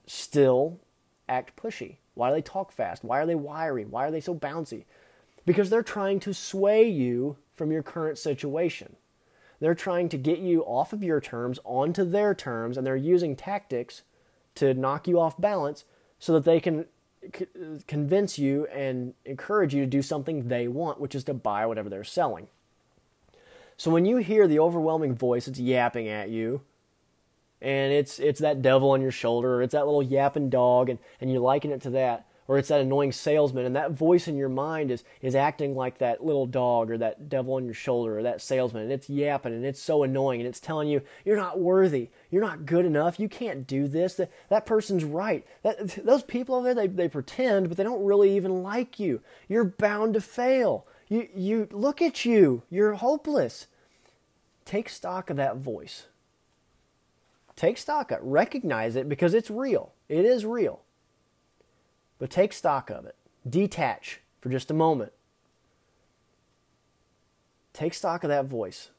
still 0.06 0.80
act 1.28 1.56
pushy? 1.56 1.96
Why 2.14 2.30
do 2.30 2.36
they 2.36 2.44
talk 2.44 2.72
fast? 2.72 3.04
Why 3.04 3.20
are 3.20 3.26
they 3.26 3.34
wiry? 3.34 3.86
Why 3.86 4.06
are 4.06 4.12
they 4.12 4.22
so 4.22 4.36
bouncy? 4.36 4.86
Because 5.48 5.72
they're 5.72 5.82
trying 5.82 6.20
to 6.20 6.36
sway 6.36 6.88
you 6.88 7.38
from 7.56 7.72
your 7.72 7.82
current 7.82 8.20
situation. 8.20 8.96
They're 9.60 9.76
trying 9.76 10.10
to 10.10 10.18
get 10.18 10.40
you 10.40 10.62
off 10.62 10.94
of 10.94 11.04
your 11.04 11.20
terms 11.20 11.60
onto 11.64 12.04
their 12.04 12.36
terms, 12.36 12.78
and 12.78 12.86
they're 12.86 12.96
using 12.96 13.36
tactics 13.36 14.04
to 14.56 14.74
knock 14.74 15.08
you 15.08 15.20
off 15.20 15.40
balance 15.40 15.86
so 16.20 16.34
that 16.34 16.46
they 16.46 16.60
can 16.60 16.86
c- 17.36 17.48
convince 17.88 18.38
you 18.38 18.68
and 18.68 19.14
encourage 19.26 19.74
you 19.74 19.82
to 19.82 19.88
do 19.88 20.02
something 20.02 20.48
they 20.48 20.68
want, 20.68 21.00
which 21.00 21.16
is 21.16 21.24
to 21.26 21.34
buy 21.34 21.66
whatever 21.66 21.90
they're 21.90 22.04
selling. 22.04 22.48
So 23.78 23.92
when 23.92 24.06
you 24.06 24.18
hear 24.18 24.48
the 24.48 24.60
overwhelming 24.60 25.16
voice 25.16 25.48
it's 25.48 25.60
yapping 25.60 26.08
at 26.08 26.30
you, 26.30 26.62
and 27.62 27.92
it's 27.92 28.20
it's 28.20 28.40
that 28.40 28.62
devil 28.62 28.92
on 28.92 29.02
your 29.02 29.12
shoulder, 29.12 29.56
or 29.56 29.62
it's 29.64 29.74
that 29.74 29.86
little 29.86 30.04
yapping 30.04 30.50
dog, 30.50 30.90
and, 30.90 31.00
and 31.22 31.32
you 31.32 31.40
liken 31.40 31.72
it 31.72 31.82
to 31.82 31.92
that, 31.92 32.28
or 32.48 32.58
it's 32.58 32.70
that 32.70 32.82
annoying 32.82 33.12
salesman 33.12 33.66
and 33.66 33.76
that 33.76 33.92
voice 33.92 34.28
in 34.28 34.38
your 34.38 34.50
mind 34.50 34.90
is 34.90 35.04
is 35.22 35.36
acting 35.36 35.76
like 35.76 35.98
that 35.98 36.24
little 36.24 36.46
dog 36.46 36.90
or 36.90 36.98
that 36.98 37.30
devil 37.30 37.56
on 37.56 37.66
your 37.66 37.74
shoulder 37.74 38.20
or 38.20 38.24
that 38.24 38.42
salesman 38.42 38.84
and 38.84 38.92
it's 38.92 39.10
yapping 39.10 39.54
and 39.54 39.66
it's 39.66 39.82
so 39.82 40.04
annoying 40.04 40.40
and 40.40 40.48
it's 40.48 40.60
telling 40.60 40.88
you 40.88 41.02
you're 41.26 41.38
not 41.38 41.60
worthy. 41.60 42.10
You're 42.30 42.44
not 42.44 42.66
good 42.66 42.86
enough. 42.86 43.20
You 43.20 43.30
can't 43.30 43.68
do 43.68 43.88
this. 43.88 44.16
That, 44.16 44.32
that 44.50 44.66
person's 44.66 45.04
right. 45.04 45.46
That, 45.64 46.06
those 46.06 46.24
people 46.24 46.56
over 46.56 46.74
there 46.74 46.88
they, 46.88 46.94
they 46.94 47.10
pretend 47.10 47.68
but 47.68 47.78
they 47.78 47.84
don't 47.84 48.06
really 48.06 48.36
even 48.36 48.64
like 48.64 49.00
you. 49.00 49.22
You're 49.48 49.66
bound 49.66 50.14
to 50.14 50.22
fail. 50.22 50.86
You 51.10 51.28
you 51.36 51.68
look 51.72 52.02
at 52.02 52.26
you. 52.26 52.64
You're 52.70 52.94
hopeless. 52.94 53.68
Take 54.66 54.90
stock 54.90 55.30
of 55.30 55.38
that 55.38 55.58
voice. 55.58 56.08
Take 57.56 57.78
stock 57.78 58.12
of 58.12 58.20
it. 58.20 58.24
Recognize 58.24 58.96
it 58.96 59.10
because 59.10 59.34
it's 59.34 59.50
real. 59.50 59.94
It 60.10 60.26
is 60.26 60.46
real 60.46 60.82
but 62.20 62.30
take 62.30 62.54
stock 62.54 62.90
of 62.90 63.06
it. 63.06 63.16
Detach 63.48 64.22
for 64.42 64.50
just 64.50 64.72
a 64.72 64.74
moment. 64.74 65.14
Take 67.74 67.94
stock 67.94 68.24
of 68.24 68.30
that 68.30 68.46
voice. 68.46 68.90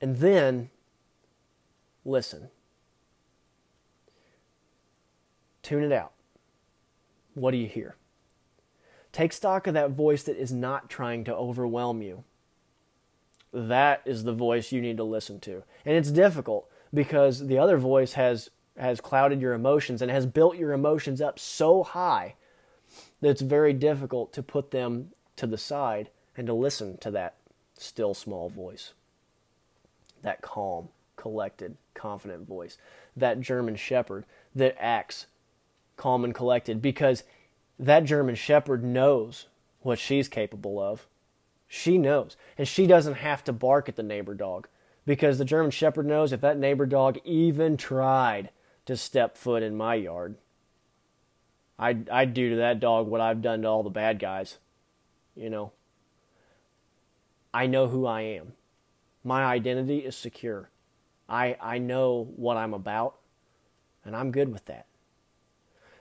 And 0.00 0.16
then 0.16 0.70
listen. 2.04 2.48
Tune 5.62 5.84
it 5.84 5.92
out. 5.92 6.12
What 7.34 7.52
do 7.52 7.56
you 7.56 7.66
hear? 7.66 7.96
Take 9.12 9.32
stock 9.32 9.66
of 9.66 9.74
that 9.74 9.90
voice 9.90 10.22
that 10.24 10.36
is 10.36 10.52
not 10.52 10.88
trying 10.88 11.24
to 11.24 11.34
overwhelm 11.34 12.02
you. 12.02 12.24
That 13.52 14.02
is 14.04 14.24
the 14.24 14.32
voice 14.32 14.72
you 14.72 14.80
need 14.80 14.96
to 14.96 15.04
listen 15.04 15.38
to. 15.40 15.62
And 15.84 15.96
it's 15.96 16.10
difficult 16.10 16.68
because 16.94 17.46
the 17.46 17.58
other 17.58 17.76
voice 17.76 18.14
has 18.14 18.50
has 18.76 19.00
clouded 19.00 19.40
your 19.40 19.52
emotions 19.52 20.02
and 20.02 20.10
has 20.10 20.26
built 20.26 20.56
your 20.56 20.72
emotions 20.72 21.20
up 21.20 21.38
so 21.38 21.82
high 21.82 22.34
that 23.20 23.30
it's 23.30 23.42
very 23.42 23.72
difficult 23.72 24.32
to 24.32 24.42
put 24.42 24.70
them 24.70 25.10
to 25.36 25.46
the 25.46 25.58
side 25.58 26.10
and 26.36 26.46
to 26.46 26.54
listen 26.54 26.96
to 26.98 27.10
that 27.10 27.36
still 27.78 28.14
small 28.14 28.48
voice. 28.48 28.94
That 30.22 30.42
calm, 30.42 30.88
collected, 31.16 31.76
confident 31.94 32.46
voice. 32.46 32.78
That 33.16 33.40
German 33.40 33.76
shepherd 33.76 34.24
that 34.54 34.76
acts 34.78 35.26
calm 35.96 36.24
and 36.24 36.34
collected 36.34 36.80
because 36.80 37.24
that 37.78 38.04
German 38.04 38.34
shepherd 38.34 38.84
knows 38.84 39.46
what 39.80 39.98
she's 39.98 40.28
capable 40.28 40.80
of. 40.80 41.06
She 41.68 41.98
knows. 41.98 42.36
And 42.56 42.68
she 42.68 42.86
doesn't 42.86 43.14
have 43.14 43.42
to 43.44 43.52
bark 43.52 43.88
at 43.88 43.96
the 43.96 44.02
neighbor 44.02 44.34
dog 44.34 44.68
because 45.04 45.38
the 45.38 45.44
German 45.44 45.70
shepherd 45.70 46.06
knows 46.06 46.32
if 46.32 46.40
that 46.40 46.58
neighbor 46.58 46.86
dog 46.86 47.18
even 47.24 47.76
tried 47.76 48.50
to 48.86 48.96
step 48.96 49.36
foot 49.36 49.62
in 49.62 49.76
my 49.76 49.94
yard. 49.94 50.36
I'd, 51.78 52.08
I'd 52.08 52.34
do 52.34 52.50
to 52.50 52.56
that 52.56 52.80
dog 52.80 53.08
what 53.08 53.20
I've 53.20 53.42
done 53.42 53.62
to 53.62 53.68
all 53.68 53.82
the 53.82 53.90
bad 53.90 54.18
guys. 54.18 54.58
You 55.34 55.50
know, 55.50 55.72
I 57.52 57.66
know 57.66 57.88
who 57.88 58.06
I 58.06 58.22
am. 58.22 58.52
My 59.24 59.44
identity 59.44 59.98
is 59.98 60.16
secure. 60.16 60.70
I, 61.28 61.56
I 61.60 61.78
know 61.78 62.28
what 62.36 62.56
I'm 62.56 62.74
about, 62.74 63.16
and 64.04 64.14
I'm 64.14 64.32
good 64.32 64.52
with 64.52 64.66
that. 64.66 64.86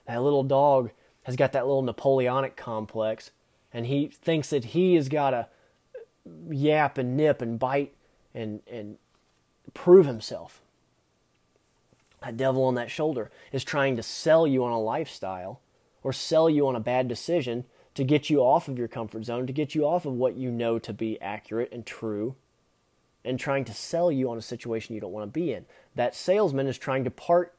That 0.05 0.21
little 0.21 0.43
dog 0.43 0.91
has 1.23 1.35
got 1.35 1.51
that 1.53 1.67
little 1.67 1.83
Napoleonic 1.83 2.55
complex, 2.55 3.31
and 3.71 3.85
he 3.85 4.07
thinks 4.07 4.49
that 4.49 4.65
he 4.65 4.95
has 4.95 5.07
got 5.07 5.29
to 5.31 5.47
yap 6.49 6.97
and 6.97 7.15
nip 7.15 7.41
and 7.41 7.57
bite 7.57 7.95
and, 8.33 8.61
and 8.67 8.97
prove 9.73 10.05
himself 10.05 10.61
that 12.21 12.37
devil 12.37 12.63
on 12.63 12.75
that 12.75 12.91
shoulder 12.91 13.31
is 13.51 13.63
trying 13.63 13.95
to 13.95 14.03
sell 14.03 14.45
you 14.45 14.63
on 14.63 14.71
a 14.71 14.79
lifestyle 14.79 15.59
or 16.03 16.13
sell 16.13 16.49
you 16.49 16.67
on 16.67 16.75
a 16.75 16.79
bad 16.79 17.07
decision 17.07 17.65
to 17.95 18.03
get 18.03 18.29
you 18.29 18.39
off 18.39 18.67
of 18.67 18.77
your 18.77 18.87
comfort 18.87 19.25
zone, 19.25 19.47
to 19.47 19.53
get 19.53 19.75
you 19.75 19.85
off 19.85 20.05
of 20.05 20.13
what 20.13 20.37
you 20.37 20.49
know 20.49 20.79
to 20.79 20.93
be 20.93 21.19
accurate 21.21 21.71
and 21.71 21.85
true, 21.85 22.35
and 23.25 23.39
trying 23.39 23.65
to 23.65 23.73
sell 23.73 24.11
you 24.11 24.29
on 24.29 24.37
a 24.37 24.41
situation 24.41 24.95
you 24.95 25.01
don't 25.01 25.11
want 25.11 25.27
to 25.27 25.39
be 25.39 25.51
in. 25.51 25.65
That 25.95 26.15
salesman 26.15 26.67
is 26.67 26.77
trying 26.77 27.03
to 27.03 27.11
part 27.11 27.53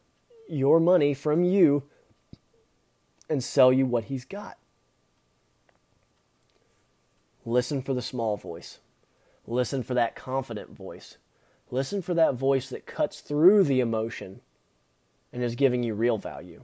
your 0.48 0.81
money 0.81 1.12
from 1.14 1.44
you 1.44 1.85
and 3.29 3.44
sell 3.44 3.72
you 3.72 3.87
what 3.87 4.05
he's 4.05 4.25
got. 4.25 4.59
Listen 7.44 7.83
for 7.83 7.94
the 7.94 8.03
small 8.03 8.37
voice. 8.37 8.79
Listen 9.46 9.83
for 9.83 9.94
that 9.94 10.14
confident 10.14 10.70
voice. 10.70 11.18
Listen 11.70 12.03
for 12.03 12.14
that 12.14 12.35
voice 12.35 12.68
that 12.68 12.87
cuts 12.87 13.20
through 13.20 13.64
the 13.64 13.81
emotion 13.81 14.40
and 15.33 15.42
is 15.42 15.55
giving 15.55 15.83
you 15.83 15.95
real 15.95 16.18
value. 16.18 16.62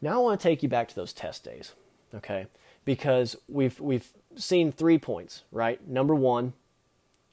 Now 0.00 0.14
I 0.14 0.22
want 0.22 0.40
to 0.40 0.42
take 0.48 0.62
you 0.62 0.68
back 0.68 0.88
to 0.88 0.94
those 0.94 1.12
test 1.12 1.44
days, 1.44 1.72
okay? 2.14 2.46
Because 2.84 3.36
we've 3.48 3.78
we've 3.80 4.08
seen 4.36 4.72
three 4.72 4.98
points, 4.98 5.44
right? 5.52 5.86
Number 5.86 6.14
1, 6.14 6.52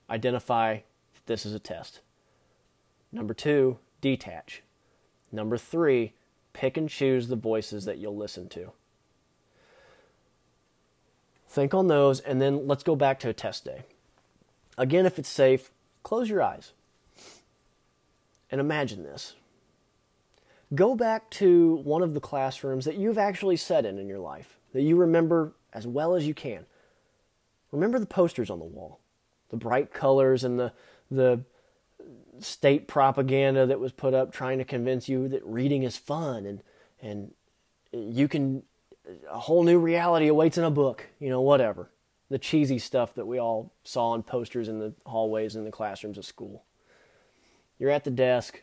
identify 0.09 0.75
that 0.75 1.25
this 1.25 1.45
is 1.45 1.53
a 1.53 1.59
test. 1.59 1.99
Number 3.11 3.33
2, 3.33 3.77
detach. 3.99 4.63
Number 5.31 5.57
3, 5.57 6.13
pick 6.53 6.77
and 6.77 6.89
choose 6.89 7.27
the 7.27 7.35
voices 7.35 7.85
that 7.85 7.97
you'll 7.97 8.15
listen 8.15 8.47
to. 8.49 8.71
Think 11.49 11.73
on 11.73 11.87
those 11.87 12.21
and 12.21 12.41
then 12.41 12.67
let's 12.67 12.83
go 12.83 12.95
back 12.95 13.19
to 13.19 13.29
a 13.29 13.33
test 13.33 13.65
day. 13.65 13.83
Again, 14.77 15.05
if 15.05 15.19
it's 15.19 15.29
safe, 15.29 15.71
close 16.03 16.29
your 16.29 16.41
eyes. 16.41 16.71
And 18.49 18.61
imagine 18.61 19.03
this 19.03 19.35
go 20.73 20.95
back 20.95 21.29
to 21.31 21.75
one 21.83 22.01
of 22.01 22.13
the 22.13 22.19
classrooms 22.19 22.85
that 22.85 22.95
you've 22.95 23.17
actually 23.17 23.57
sat 23.57 23.85
in 23.85 23.97
in 23.97 24.07
your 24.07 24.19
life, 24.19 24.57
that 24.73 24.81
you 24.81 24.95
remember 24.95 25.53
as 25.73 25.85
well 25.85 26.15
as 26.15 26.25
you 26.25 26.33
can. 26.33 26.65
Remember 27.71 27.99
the 27.99 28.05
posters 28.05 28.49
on 28.49 28.59
the 28.59 28.65
wall, 28.65 28.99
the 29.49 29.57
bright 29.57 29.93
colors 29.93 30.43
and 30.43 30.59
the, 30.59 30.73
the 31.09 31.41
state 32.39 32.87
propaganda 32.87 33.65
that 33.65 33.79
was 33.79 33.91
put 33.91 34.13
up 34.13 34.31
trying 34.31 34.57
to 34.57 34.65
convince 34.65 35.07
you 35.07 35.27
that 35.29 35.45
reading 35.45 35.83
is 35.83 35.97
fun 35.97 36.45
and, 36.45 36.61
and 37.01 37.31
you 37.91 38.27
can, 38.27 38.63
a 39.29 39.39
whole 39.39 39.63
new 39.63 39.79
reality 39.79 40.27
awaits 40.27 40.57
in 40.57 40.63
a 40.63 40.71
book, 40.71 41.07
you 41.19 41.29
know, 41.29 41.41
whatever. 41.41 41.89
The 42.29 42.39
cheesy 42.39 42.79
stuff 42.79 43.13
that 43.15 43.27
we 43.27 43.39
all 43.39 43.73
saw 43.83 44.11
on 44.11 44.23
posters 44.23 44.69
in 44.69 44.79
the 44.79 44.93
hallways 45.05 45.55
and 45.55 45.65
the 45.65 45.71
classrooms 45.71 46.17
of 46.17 46.25
school. 46.25 46.63
You're 47.77 47.89
at 47.89 48.05
the 48.05 48.11
desk, 48.11 48.61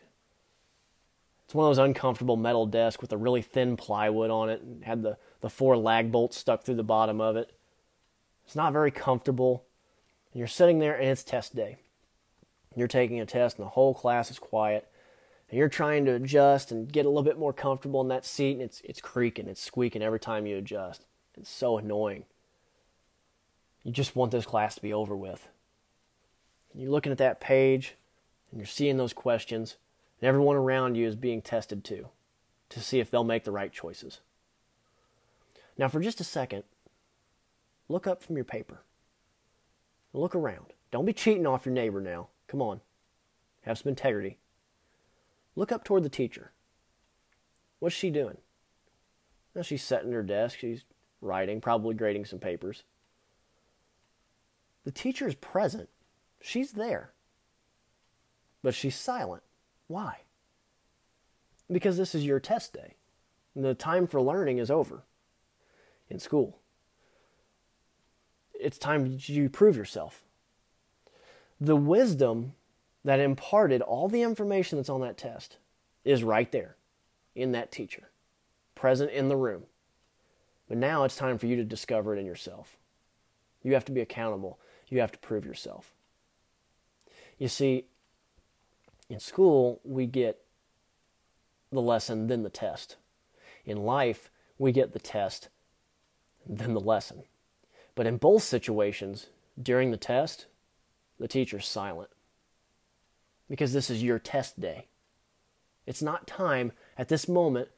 it's 1.49 1.55
one 1.55 1.65
of 1.65 1.75
those 1.75 1.83
uncomfortable 1.83 2.37
metal 2.37 2.67
desks 2.67 3.01
with 3.01 3.11
a 3.11 3.17
really 3.17 3.41
thin 3.41 3.79
plywood 3.79 4.29
on 4.29 4.51
it 4.51 4.61
and 4.61 4.85
had 4.85 5.03
the, 5.03 5.17
the 5.41 5.49
four 5.49 5.79
lag 5.79 6.13
bolts 6.13 6.37
stuck 6.37 6.63
through 6.63 6.75
the 6.75 6.83
bottom 6.83 7.23
of 7.23 7.37
it. 7.37 7.51
It's 8.45 8.55
not 8.55 8.75
very 8.75 8.91
comfortable. 8.91 9.65
And 10.31 10.41
you're 10.41 10.47
sitting 10.47 10.79
there 10.79 10.95
and 10.95 11.09
it's 11.09 11.25
test 11.25 11.57
day. 11.57 11.79
You're 12.77 12.87
taking 12.87 13.19
a 13.19 13.25
test 13.25 13.57
and 13.57 13.65
the 13.65 13.71
whole 13.71 13.95
class 13.95 14.31
is 14.31 14.39
quiet. 14.39 14.91
And 15.49 15.59
you're 15.59 15.71
trying 15.71 16.05
to 16.05 16.17
adjust 16.17 16.71
and 16.71 16.93
get 16.93 17.07
a 17.07 17.09
little 17.09 17.23
bit 17.23 17.39
more 17.39 17.55
comfortable 17.55 18.03
in 18.03 18.09
that 18.09 18.27
seat 18.27 18.53
and 18.53 18.61
it's 18.61 18.83
it's 18.85 19.01
creaking, 19.01 19.49
it's 19.49 19.63
squeaking 19.63 20.03
every 20.03 20.21
time 20.21 20.47
you 20.47 20.59
adjust. 20.59 21.07
It's 21.35 21.49
so 21.49 21.79
annoying. 21.79 22.25
You 23.85 23.93
just 23.93 24.15
want 24.15 24.33
this 24.33 24.45
class 24.45 24.75
to 24.75 24.83
be 24.83 24.93
over 24.93 25.17
with. 25.17 25.49
And 26.75 26.83
you're 26.83 26.93
looking 26.93 27.13
at 27.13 27.17
that 27.17 27.41
page 27.41 27.95
and 28.51 28.61
you're 28.61 28.67
seeing 28.67 28.99
those 28.99 29.15
questions 29.15 29.77
and 30.21 30.29
everyone 30.29 30.57
around 30.57 30.97
you 30.97 31.07
is 31.07 31.17
being 31.17 31.43
tested 31.43 31.85
too 31.85 32.09
to 32.71 32.81
see 32.81 33.01
if 33.01 33.11
they'll 33.11 33.25
make 33.25 33.45
the 33.45 33.53
right 33.53 33.73
choices. 33.73 34.21
Now, 35.77 35.89
for 35.89 36.01
just 36.01 36.21
a 36.21 36.25
second, 36.25 36.65
look 37.89 38.07
up 38.07 38.23
from 38.23 38.37
your 38.37 38.45
paper. 38.45 38.83
Look 40.13 40.35
around. 40.35 40.73
Don't 40.91 41.05
be 41.05 41.13
cheating 41.13 41.47
off 41.47 41.67
your 41.67 41.75
neighbor 41.75 42.01
now. 42.01 42.29
Come 42.49 42.61
on. 42.63 42.81
have 43.63 43.79
some 43.79 43.91
integrity. 43.91 44.39
Look 45.55 45.71
up 45.71 45.85
toward 45.85 46.03
the 46.03 46.09
teacher. 46.09 46.53
What's 47.79 47.95
she 47.95 48.11
doing? 48.11 48.39
Now 49.55 49.63
she's 49.63 49.83
sitting 49.83 50.09
at 50.09 50.15
her 50.15 50.23
desk. 50.23 50.59
She's 50.59 50.85
writing, 51.21 51.61
probably 51.61 51.95
grading 51.95 52.25
some 52.25 52.39
papers. 52.39 52.85
The 54.85 54.91
teacher 54.91 55.29
is 55.29 55.35
present. 55.35 55.89
She's 56.41 56.73
there. 56.73 57.13
But 58.63 58.75
she's 58.75 58.97
silent. 58.97 59.43
Why? 59.89 60.19
Because 61.71 61.97
this 61.97 62.15
is 62.15 62.25
your 62.25 62.41
test 62.41 62.73
day. 62.73 62.95
The 63.57 63.75
time 63.75 64.07
for 64.07 64.23
learning 64.23 64.59
is 64.59 64.71
over 64.71 65.03
in 66.09 66.21
school. 66.21 66.59
It's 68.55 68.79
time 68.79 69.19
you 69.21 69.49
prove 69.49 69.77
yourself. 69.77 70.23
The 71.61 71.77
wisdom 71.77 72.53
that 73.05 73.21
imparted 73.21 73.83
all 73.83 74.09
the 74.09 74.23
information 74.23 74.79
that's 74.79 74.89
on 74.89 75.01
that 75.01 75.17
test 75.17 75.59
is 76.05 76.23
right 76.23 76.51
there 76.53 76.77
in 77.35 77.53
that 77.53 77.73
teacher, 77.73 78.11
present 78.75 79.11
in 79.11 79.29
the 79.29 79.37
room. 79.37 79.65
But 80.69 80.79
now 80.79 81.05
it's 81.05 81.17
time 81.17 81.39
for 81.39 81.47
you 81.47 81.57
to 81.57 81.65
discover 81.65 82.15
it 82.15 82.19
in 82.19 82.27
yourself. 82.27 82.77
You 83.63 83.75
have 83.75 83.85
to 83.87 83.93
be 83.93 84.01
accountable. 84.01 84.59
You 84.89 85.01
have 85.01 85.13
to 85.13 85.19
prove 85.19 85.45
yourself. 85.45 85.93
You 87.39 87.49
see, 87.49 87.87
in 89.09 89.21
school, 89.21 89.81
we 89.85 90.07
get 90.07 90.41
the 91.73 91.81
lesson, 91.81 92.27
then 92.27 92.43
the 92.43 92.51
test. 92.51 92.97
In 93.65 93.85
life, 93.85 94.31
we 94.59 94.73
get 94.73 94.93
the 94.93 94.99
test, 94.99 95.49
then 96.47 96.75
the 96.75 96.81
lesson. 96.81 97.23
But 97.95 98.07
in 98.07 98.17
both 98.17 98.43
situations, 98.43 99.27
during 99.61 99.91
the 99.91 99.97
test, 99.97 100.47
the 101.19 101.29
teacher's 101.29 101.67
silent. 101.67 102.11
Because 103.49 103.73
this 103.73 103.91
is 103.91 104.03
your 104.03 104.19
test 104.19 104.61
day. 104.61 104.87
It's 105.87 106.03
not 106.03 106.27
time 106.27 106.73
at 106.97 107.09
this 107.09 107.29
moment 107.29 107.69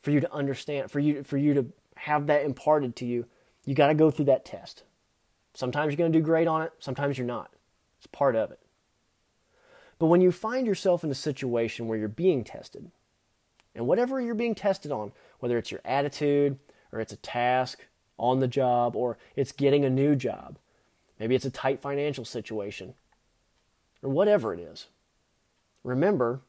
for 0.00 0.10
you 0.10 0.20
to 0.20 0.32
understand, 0.32 0.90
for 0.90 1.00
you, 1.00 1.22
for 1.22 1.36
you 1.36 1.54
to 1.54 1.66
have 1.96 2.26
that 2.28 2.44
imparted 2.44 2.94
to 2.96 3.04
you. 3.04 3.26
You 3.64 3.74
got 3.74 3.88
to 3.88 3.94
go 3.94 4.10
through 4.10 4.26
that 4.26 4.44
test. 4.44 4.84
Sometimes 5.54 5.92
you're 5.92 5.98
going 5.98 6.12
to 6.12 6.18
do 6.18 6.24
great 6.24 6.48
on 6.48 6.62
it, 6.62 6.72
sometimes 6.78 7.18
you're 7.18 7.26
not. 7.26 7.50
It's 7.98 8.06
part 8.06 8.36
of 8.36 8.50
it. 8.52 8.61
But 10.02 10.08
when 10.08 10.20
you 10.20 10.32
find 10.32 10.66
yourself 10.66 11.04
in 11.04 11.12
a 11.12 11.14
situation 11.14 11.86
where 11.86 11.96
you're 11.96 12.08
being 12.08 12.42
tested, 12.42 12.90
and 13.72 13.86
whatever 13.86 14.20
you're 14.20 14.34
being 14.34 14.56
tested 14.56 14.90
on, 14.90 15.12
whether 15.38 15.56
it's 15.56 15.70
your 15.70 15.80
attitude 15.84 16.58
or 16.90 16.98
it's 16.98 17.12
a 17.12 17.18
task 17.18 17.84
on 18.18 18.40
the 18.40 18.48
job 18.48 18.96
or 18.96 19.16
it's 19.36 19.52
getting 19.52 19.84
a 19.84 19.88
new 19.88 20.16
job, 20.16 20.58
maybe 21.20 21.36
it's 21.36 21.44
a 21.44 21.50
tight 21.50 21.80
financial 21.80 22.24
situation, 22.24 22.94
or 24.02 24.10
whatever 24.10 24.52
it 24.52 24.58
is, 24.58 24.88
remember 25.84 26.40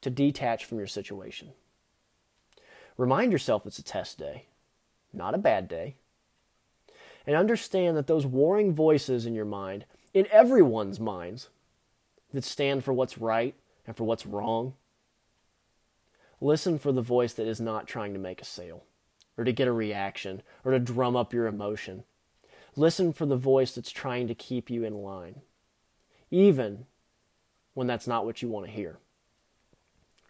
to 0.00 0.10
detach 0.10 0.64
from 0.64 0.78
your 0.78 0.88
situation. 0.88 1.50
Remind 2.96 3.30
yourself 3.30 3.64
it's 3.64 3.78
a 3.78 3.84
test 3.84 4.18
day, 4.18 4.46
not 5.12 5.36
a 5.36 5.38
bad 5.38 5.68
day. 5.68 5.94
And 7.28 7.36
understand 7.36 7.96
that 7.96 8.08
those 8.08 8.26
warring 8.26 8.74
voices 8.74 9.24
in 9.24 9.36
your 9.36 9.44
mind, 9.44 9.84
in 10.12 10.26
everyone's 10.32 10.98
minds, 10.98 11.48
that 12.32 12.44
stand 12.44 12.84
for 12.84 12.92
what's 12.92 13.18
right 13.18 13.54
and 13.86 13.96
for 13.96 14.04
what's 14.04 14.26
wrong. 14.26 14.74
Listen 16.40 16.78
for 16.78 16.92
the 16.92 17.02
voice 17.02 17.32
that 17.34 17.46
is 17.46 17.60
not 17.60 17.86
trying 17.86 18.12
to 18.12 18.18
make 18.18 18.40
a 18.40 18.44
sale 18.44 18.84
or 19.36 19.44
to 19.44 19.52
get 19.52 19.68
a 19.68 19.72
reaction 19.72 20.42
or 20.64 20.72
to 20.72 20.78
drum 20.78 21.16
up 21.16 21.32
your 21.32 21.46
emotion. 21.46 22.04
Listen 22.74 23.12
for 23.12 23.26
the 23.26 23.36
voice 23.36 23.74
that's 23.74 23.90
trying 23.90 24.26
to 24.28 24.34
keep 24.34 24.70
you 24.70 24.84
in 24.84 25.02
line, 25.02 25.42
even 26.30 26.86
when 27.74 27.86
that's 27.86 28.06
not 28.06 28.24
what 28.24 28.42
you 28.42 28.48
want 28.48 28.66
to 28.66 28.72
hear. 28.72 28.98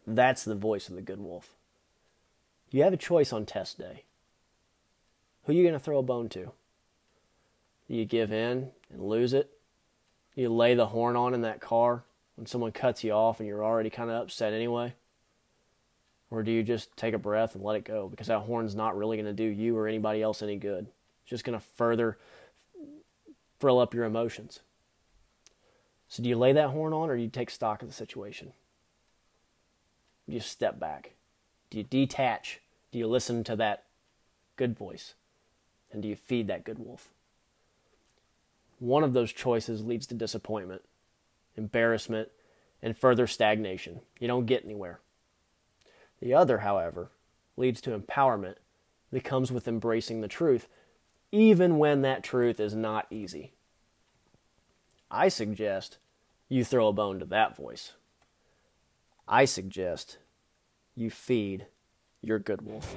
That's 0.07 0.45
the 0.45 0.55
voice 0.55 0.89
of 0.89 0.97
the 0.97 1.03
good 1.03 1.21
wolf. 1.21 1.55
You 2.71 2.83
have 2.83 2.93
a 2.93 2.99
choice 2.99 3.33
on 3.33 3.47
test 3.47 3.79
day. 3.79 4.05
Who 5.45 5.53
are 5.53 5.55
you 5.55 5.63
going 5.63 5.75
to 5.75 5.81
throw 5.81 5.99
a 5.99 6.03
bone 6.03 6.29
to? 6.31 6.53
Do 7.89 7.95
you 7.95 8.05
give 8.05 8.33
in 8.33 8.71
and 8.91 9.03
lose 9.03 9.33
it? 9.33 9.52
You 10.35 10.49
lay 10.49 10.75
the 10.75 10.87
horn 10.87 11.17
on 11.17 11.35
in 11.35 11.43
that 11.43 11.61
car 11.61 12.05
when 12.37 12.47
someone 12.47 12.73
cuts 12.73 13.05
you 13.05 13.13
off 13.13 13.41
and 13.41 13.49
you're 13.49 13.65
already 13.65 13.91
kind 13.91 14.11
of 14.11 14.23
upset 14.23 14.53
anyway? 14.53 14.95
Or 16.31 16.43
do 16.43 16.51
you 16.51 16.63
just 16.63 16.97
take 16.97 17.13
a 17.13 17.19
breath 17.19 17.55
and 17.55 17.63
let 17.63 17.77
it 17.77 17.85
go? 17.85 18.09
Because 18.09 18.29
that 18.29 18.41
horn's 18.41 18.75
not 18.75 18.97
really 18.97 19.19
going 19.19 19.27
to 19.27 19.35
do 19.35 19.45
you 19.45 19.77
or 19.77 19.87
anybody 19.87 20.23
else 20.23 20.43
any 20.43 20.57
good. 20.57 20.87
It's 21.23 21.31
just 21.31 21.45
going 21.45 21.59
to 21.59 21.65
further 21.77 22.17
frill 23.61 23.79
up 23.79 23.93
your 23.93 24.05
emotions. 24.05 24.61
So, 26.09 26.23
do 26.23 26.29
you 26.29 26.37
lay 26.37 26.53
that 26.53 26.71
horn 26.71 26.93
on 26.93 27.11
or 27.11 27.17
do 27.17 27.23
you 27.23 27.29
take 27.29 27.51
stock 27.51 27.83
of 27.83 27.89
the 27.89 27.95
situation? 27.95 28.53
Do 30.29 30.35
you 30.35 30.41
step 30.41 30.81
back? 30.81 31.13
Do 31.71 31.79
you 31.79 31.85
detach? 31.85 32.61
Do 32.91 32.99
you 32.99 33.07
listen 33.07 33.45
to 33.45 33.57
that 33.57 33.85
good 34.57 34.77
voice? 34.77 35.15
And 35.91 36.03
do 36.03 36.09
you 36.09 36.17
feed 36.17 36.49
that 36.49 36.65
good 36.65 36.79
wolf? 36.79 37.11
One 38.83 39.05
of 39.05 39.13
those 39.13 39.33
choices 39.33 39.85
leads 39.85 40.09
to 40.09 40.15
disappointment, 40.15 40.83
embarrassment, 41.57 42.29
and 42.83 42.97
further 42.97 43.29
stagnation. 43.29 44.01
You 44.19 44.27
don't 44.27 44.45
get 44.45 44.65
anywhere. 44.65 44.99
The 46.21 46.35
other, 46.35 46.59
however, 46.59 47.13
leads 47.57 47.81
to 47.83 47.97
empowerment 47.97 48.57
that 49.13 49.23
comes 49.23 49.53
with 49.53 49.69
embracing 49.69 50.21
the 50.21 50.27
truth, 50.27 50.67
even 51.31 51.79
when 51.79 52.03
that 52.03 52.25
truth 52.25 52.59
is 52.59 52.75
not 52.75 53.07
easy. 53.09 53.53
I 55.13 55.29
suggest 55.29 55.99
you 56.49 56.65
throw 56.65 56.89
a 56.89 56.93
bone 56.93 57.21
to 57.21 57.25
that 57.27 57.57
voice. 57.57 57.93
I 59.29 59.45
suggest 59.45 60.19
you 60.97 61.09
feed 61.09 61.67
you're 62.25 62.39
Good 62.39 62.63
Wolf. 62.63 62.97